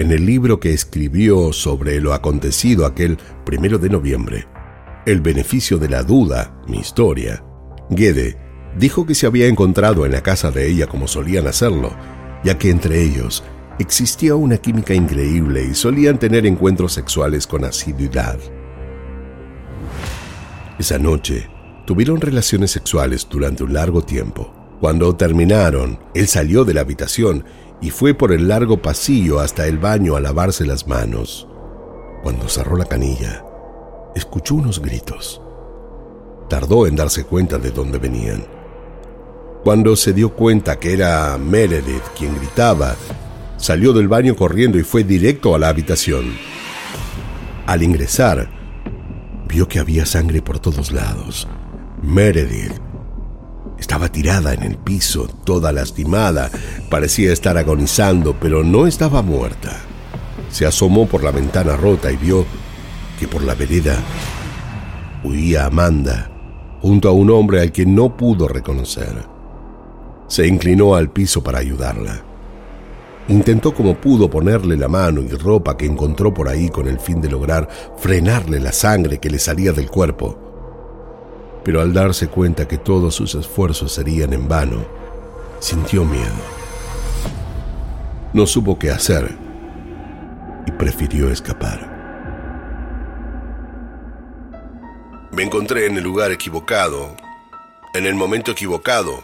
En 0.00 0.10
el 0.10 0.26
libro 0.26 0.58
que 0.58 0.72
escribió 0.72 1.52
sobre 1.52 2.00
lo 2.00 2.12
acontecido 2.12 2.84
aquel 2.84 3.16
primero 3.46 3.78
de 3.78 3.88
noviembre, 3.88 4.48
El 5.06 5.20
beneficio 5.20 5.78
de 5.78 5.88
la 5.88 6.02
duda, 6.02 6.60
mi 6.66 6.78
historia, 6.78 7.44
Gede 7.96 8.36
dijo 8.76 9.06
que 9.06 9.14
se 9.14 9.26
había 9.26 9.46
encontrado 9.46 10.04
en 10.04 10.12
la 10.12 10.22
casa 10.22 10.50
de 10.50 10.68
ella 10.68 10.86
como 10.86 11.08
solían 11.08 11.46
hacerlo, 11.46 11.96
ya 12.44 12.58
que 12.58 12.70
entre 12.70 13.02
ellos 13.02 13.44
existía 13.78 14.34
una 14.34 14.58
química 14.58 14.94
increíble 14.94 15.64
y 15.64 15.74
solían 15.74 16.18
tener 16.18 16.46
encuentros 16.46 16.92
sexuales 16.92 17.46
con 17.46 17.64
asiduidad. 17.64 18.38
Esa 20.78 20.98
noche 20.98 21.48
tuvieron 21.86 22.20
relaciones 22.20 22.70
sexuales 22.70 23.26
durante 23.28 23.64
un 23.64 23.72
largo 23.72 24.02
tiempo. 24.02 24.52
Cuando 24.80 25.16
terminaron, 25.16 25.98
él 26.14 26.28
salió 26.28 26.64
de 26.64 26.74
la 26.74 26.82
habitación 26.82 27.44
y 27.80 27.90
fue 27.90 28.14
por 28.14 28.32
el 28.32 28.48
largo 28.48 28.82
pasillo 28.82 29.40
hasta 29.40 29.66
el 29.66 29.78
baño 29.78 30.16
a 30.16 30.20
lavarse 30.20 30.66
las 30.66 30.86
manos. 30.86 31.48
Cuando 32.22 32.48
cerró 32.48 32.76
la 32.76 32.84
canilla, 32.84 33.44
escuchó 34.14 34.56
unos 34.56 34.80
gritos. 34.80 35.40
Tardó 36.48 36.86
en 36.86 36.96
darse 36.96 37.24
cuenta 37.24 37.58
de 37.58 37.70
dónde 37.70 37.98
venían. 37.98 38.57
Cuando 39.64 39.96
se 39.96 40.12
dio 40.12 40.34
cuenta 40.34 40.78
que 40.78 40.92
era 40.92 41.36
Meredith 41.36 42.02
quien 42.16 42.36
gritaba, 42.36 42.94
salió 43.56 43.92
del 43.92 44.08
baño 44.08 44.36
corriendo 44.36 44.78
y 44.78 44.82
fue 44.82 45.04
directo 45.04 45.54
a 45.54 45.58
la 45.58 45.68
habitación. 45.68 46.32
Al 47.66 47.82
ingresar, 47.82 48.48
vio 49.48 49.68
que 49.68 49.80
había 49.80 50.06
sangre 50.06 50.42
por 50.42 50.58
todos 50.58 50.92
lados. 50.92 51.48
Meredith 52.02 52.72
estaba 53.78 54.08
tirada 54.10 54.54
en 54.54 54.62
el 54.62 54.76
piso, 54.76 55.28
toda 55.44 55.72
lastimada. 55.72 56.50
Parecía 56.88 57.32
estar 57.32 57.58
agonizando, 57.58 58.36
pero 58.40 58.62
no 58.64 58.86
estaba 58.86 59.22
muerta. 59.22 59.76
Se 60.50 60.66
asomó 60.66 61.06
por 61.06 61.22
la 61.22 61.30
ventana 61.30 61.76
rota 61.76 62.10
y 62.10 62.16
vio 62.16 62.46
que 63.18 63.28
por 63.28 63.42
la 63.42 63.54
vereda 63.54 63.96
huía 65.24 65.66
Amanda, 65.66 66.30
junto 66.80 67.08
a 67.08 67.12
un 67.12 67.28
hombre 67.30 67.60
al 67.60 67.72
que 67.72 67.84
no 67.84 68.16
pudo 68.16 68.48
reconocer. 68.48 69.37
Se 70.28 70.46
inclinó 70.46 70.94
al 70.94 71.10
piso 71.10 71.42
para 71.42 71.58
ayudarla. 71.58 72.22
Intentó 73.28 73.74
como 73.74 73.96
pudo 73.96 74.30
ponerle 74.30 74.76
la 74.76 74.88
mano 74.88 75.20
y 75.20 75.28
ropa 75.28 75.76
que 75.76 75.86
encontró 75.86 76.32
por 76.32 76.48
ahí 76.48 76.68
con 76.70 76.86
el 76.86 77.00
fin 77.00 77.20
de 77.20 77.28
lograr 77.28 77.68
frenarle 77.98 78.60
la 78.60 78.72
sangre 78.72 79.18
que 79.18 79.28
le 79.28 79.38
salía 79.38 79.72
del 79.72 79.90
cuerpo 79.90 80.48
pero 81.68 81.82
al 81.82 81.92
darse 81.92 82.28
cuenta 82.28 82.66
que 82.66 82.78
todos 82.78 83.14
sus 83.14 83.34
esfuerzos 83.34 83.92
serían 83.92 84.32
en 84.32 84.48
vano, 84.48 84.86
sintió 85.60 86.02
miedo. 86.02 86.32
No 88.32 88.46
supo 88.46 88.78
qué 88.78 88.90
hacer 88.90 89.36
y 90.66 90.70
prefirió 90.70 91.30
escapar. 91.30 91.98
Me 95.30 95.42
encontré 95.42 95.84
en 95.84 95.98
el 95.98 96.04
lugar 96.04 96.32
equivocado, 96.32 97.14
en 97.92 98.06
el 98.06 98.14
momento 98.14 98.52
equivocado. 98.52 99.22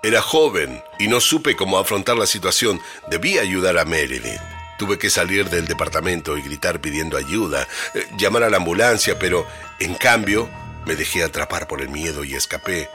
Era 0.00 0.22
joven 0.22 0.80
y 1.00 1.08
no 1.08 1.20
supe 1.20 1.56
cómo 1.56 1.76
afrontar 1.76 2.16
la 2.16 2.26
situación. 2.26 2.80
Debí 3.10 3.38
ayudar 3.38 3.78
a 3.78 3.84
Meredith. 3.84 4.40
Tuve 4.78 4.96
que 4.96 5.10
salir 5.10 5.50
del 5.50 5.66
departamento 5.66 6.38
y 6.38 6.42
gritar 6.42 6.80
pidiendo 6.80 7.16
ayuda, 7.16 7.66
eh, 7.94 8.06
llamar 8.16 8.44
a 8.44 8.50
la 8.50 8.58
ambulancia, 8.58 9.18
pero 9.18 9.44
en 9.80 9.94
cambio 9.94 10.48
me 10.86 10.94
dejé 10.94 11.24
atrapar 11.24 11.66
por 11.66 11.80
el 11.80 11.88
miedo 11.88 12.22
y 12.22 12.34
escapé. 12.34 12.88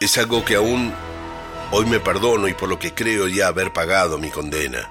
Es 0.00 0.16
algo 0.16 0.42
que 0.42 0.54
aún 0.54 0.94
hoy 1.70 1.84
me 1.84 2.00
perdono 2.00 2.48
y 2.48 2.54
por 2.54 2.70
lo 2.70 2.78
que 2.78 2.94
creo 2.94 3.28
ya 3.28 3.48
haber 3.48 3.74
pagado 3.74 4.16
mi 4.16 4.30
condena. 4.30 4.90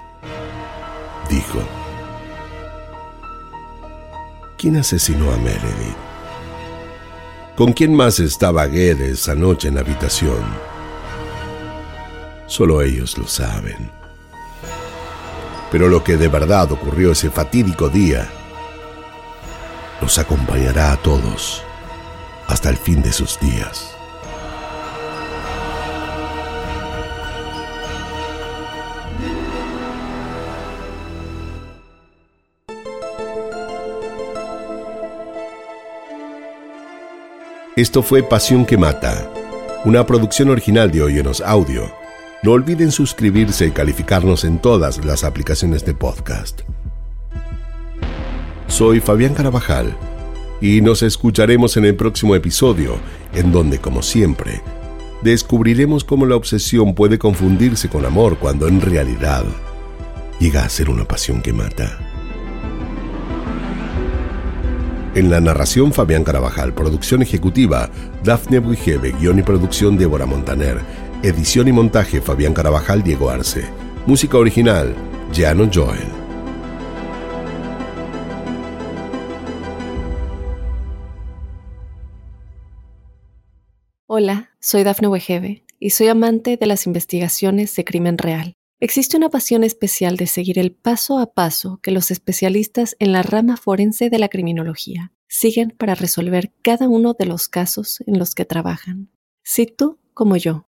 Dijo. 1.28 1.58
¿Quién 4.56 4.76
asesinó 4.76 5.32
a 5.32 5.36
Meredith? 5.38 5.96
¿Con 7.56 7.72
quién 7.72 7.94
más 7.94 8.20
estaba 8.20 8.66
Guedes 8.66 9.20
esa 9.22 9.34
noche 9.34 9.66
en 9.66 9.74
la 9.74 9.80
habitación? 9.80 10.77
Solo 12.48 12.80
ellos 12.82 13.16
lo 13.18 13.26
saben. 13.26 13.90
Pero 15.70 15.88
lo 15.88 16.02
que 16.02 16.16
de 16.16 16.28
verdad 16.28 16.72
ocurrió 16.72 17.12
ese 17.12 17.30
fatídico 17.30 17.90
día 17.90 18.26
nos 20.00 20.18
acompañará 20.18 20.92
a 20.92 20.96
todos 20.96 21.62
hasta 22.46 22.70
el 22.70 22.78
fin 22.78 23.02
de 23.02 23.12
sus 23.12 23.38
días. 23.38 23.94
Esto 37.76 38.02
fue 38.02 38.22
Pasión 38.24 38.64
que 38.64 38.76
Mata, 38.76 39.30
una 39.84 40.04
producción 40.04 40.48
original 40.48 40.90
de 40.90 41.02
Oyenos 41.02 41.40
Audio. 41.40 41.97
No 42.40 42.52
olviden 42.52 42.92
suscribirse 42.92 43.66
y 43.66 43.70
calificarnos 43.72 44.44
en 44.44 44.60
todas 44.60 45.04
las 45.04 45.24
aplicaciones 45.24 45.84
de 45.84 45.92
podcast. 45.92 46.60
Soy 48.68 49.00
Fabián 49.00 49.34
Carabajal 49.34 49.96
y 50.60 50.80
nos 50.80 51.02
escucharemos 51.02 51.76
en 51.76 51.84
el 51.84 51.96
próximo 51.96 52.36
episodio, 52.36 52.94
en 53.32 53.50
donde, 53.50 53.80
como 53.80 54.02
siempre, 54.02 54.62
descubriremos 55.22 56.04
cómo 56.04 56.26
la 56.26 56.36
obsesión 56.36 56.94
puede 56.94 57.18
confundirse 57.18 57.88
con 57.88 58.04
amor 58.04 58.38
cuando 58.38 58.68
en 58.68 58.80
realidad 58.80 59.44
llega 60.38 60.64
a 60.64 60.68
ser 60.68 60.90
una 60.90 61.04
pasión 61.04 61.42
que 61.42 61.52
mata. 61.52 61.98
En 65.16 65.28
la 65.28 65.40
narración 65.40 65.92
Fabián 65.92 66.22
Carabajal, 66.22 66.72
producción 66.72 67.22
ejecutiva 67.22 67.90
Dafne 68.22 68.60
Buigebe, 68.60 69.10
guion 69.18 69.40
y 69.40 69.42
producción 69.42 69.98
Débora 69.98 70.26
Montaner, 70.26 70.78
edición 71.22 71.66
y 71.66 71.72
montaje 71.72 72.20
Fabián 72.20 72.54
Carabajal, 72.54 73.02
Diego 73.02 73.28
Arce, 73.28 73.64
música 74.06 74.38
original 74.38 74.94
Jano 75.34 75.68
Joel. 75.72 76.06
Hola, 84.06 84.50
soy 84.60 84.84
Dafne 84.84 85.08
Wegebe 85.08 85.64
y 85.80 85.90
soy 85.90 86.06
amante 86.06 86.56
de 86.56 86.66
las 86.66 86.86
investigaciones 86.86 87.74
de 87.74 87.84
crimen 87.84 88.16
real. 88.16 88.54
Existe 88.80 89.16
una 89.16 89.28
pasión 89.28 89.64
especial 89.64 90.16
de 90.16 90.28
seguir 90.28 90.56
el 90.58 90.72
paso 90.72 91.18
a 91.18 91.34
paso 91.34 91.80
que 91.82 91.90
los 91.90 92.12
especialistas 92.12 92.94
en 93.00 93.10
la 93.10 93.22
rama 93.22 93.56
forense 93.56 94.08
de 94.08 94.20
la 94.20 94.28
criminología 94.28 95.12
siguen 95.26 95.74
para 95.76 95.96
resolver 95.96 96.52
cada 96.62 96.88
uno 96.88 97.14
de 97.18 97.26
los 97.26 97.48
casos 97.48 98.04
en 98.06 98.20
los 98.20 98.36
que 98.36 98.44
trabajan. 98.44 99.10
Si 99.42 99.66
tú, 99.66 99.98
como 100.14 100.36
yo, 100.36 100.67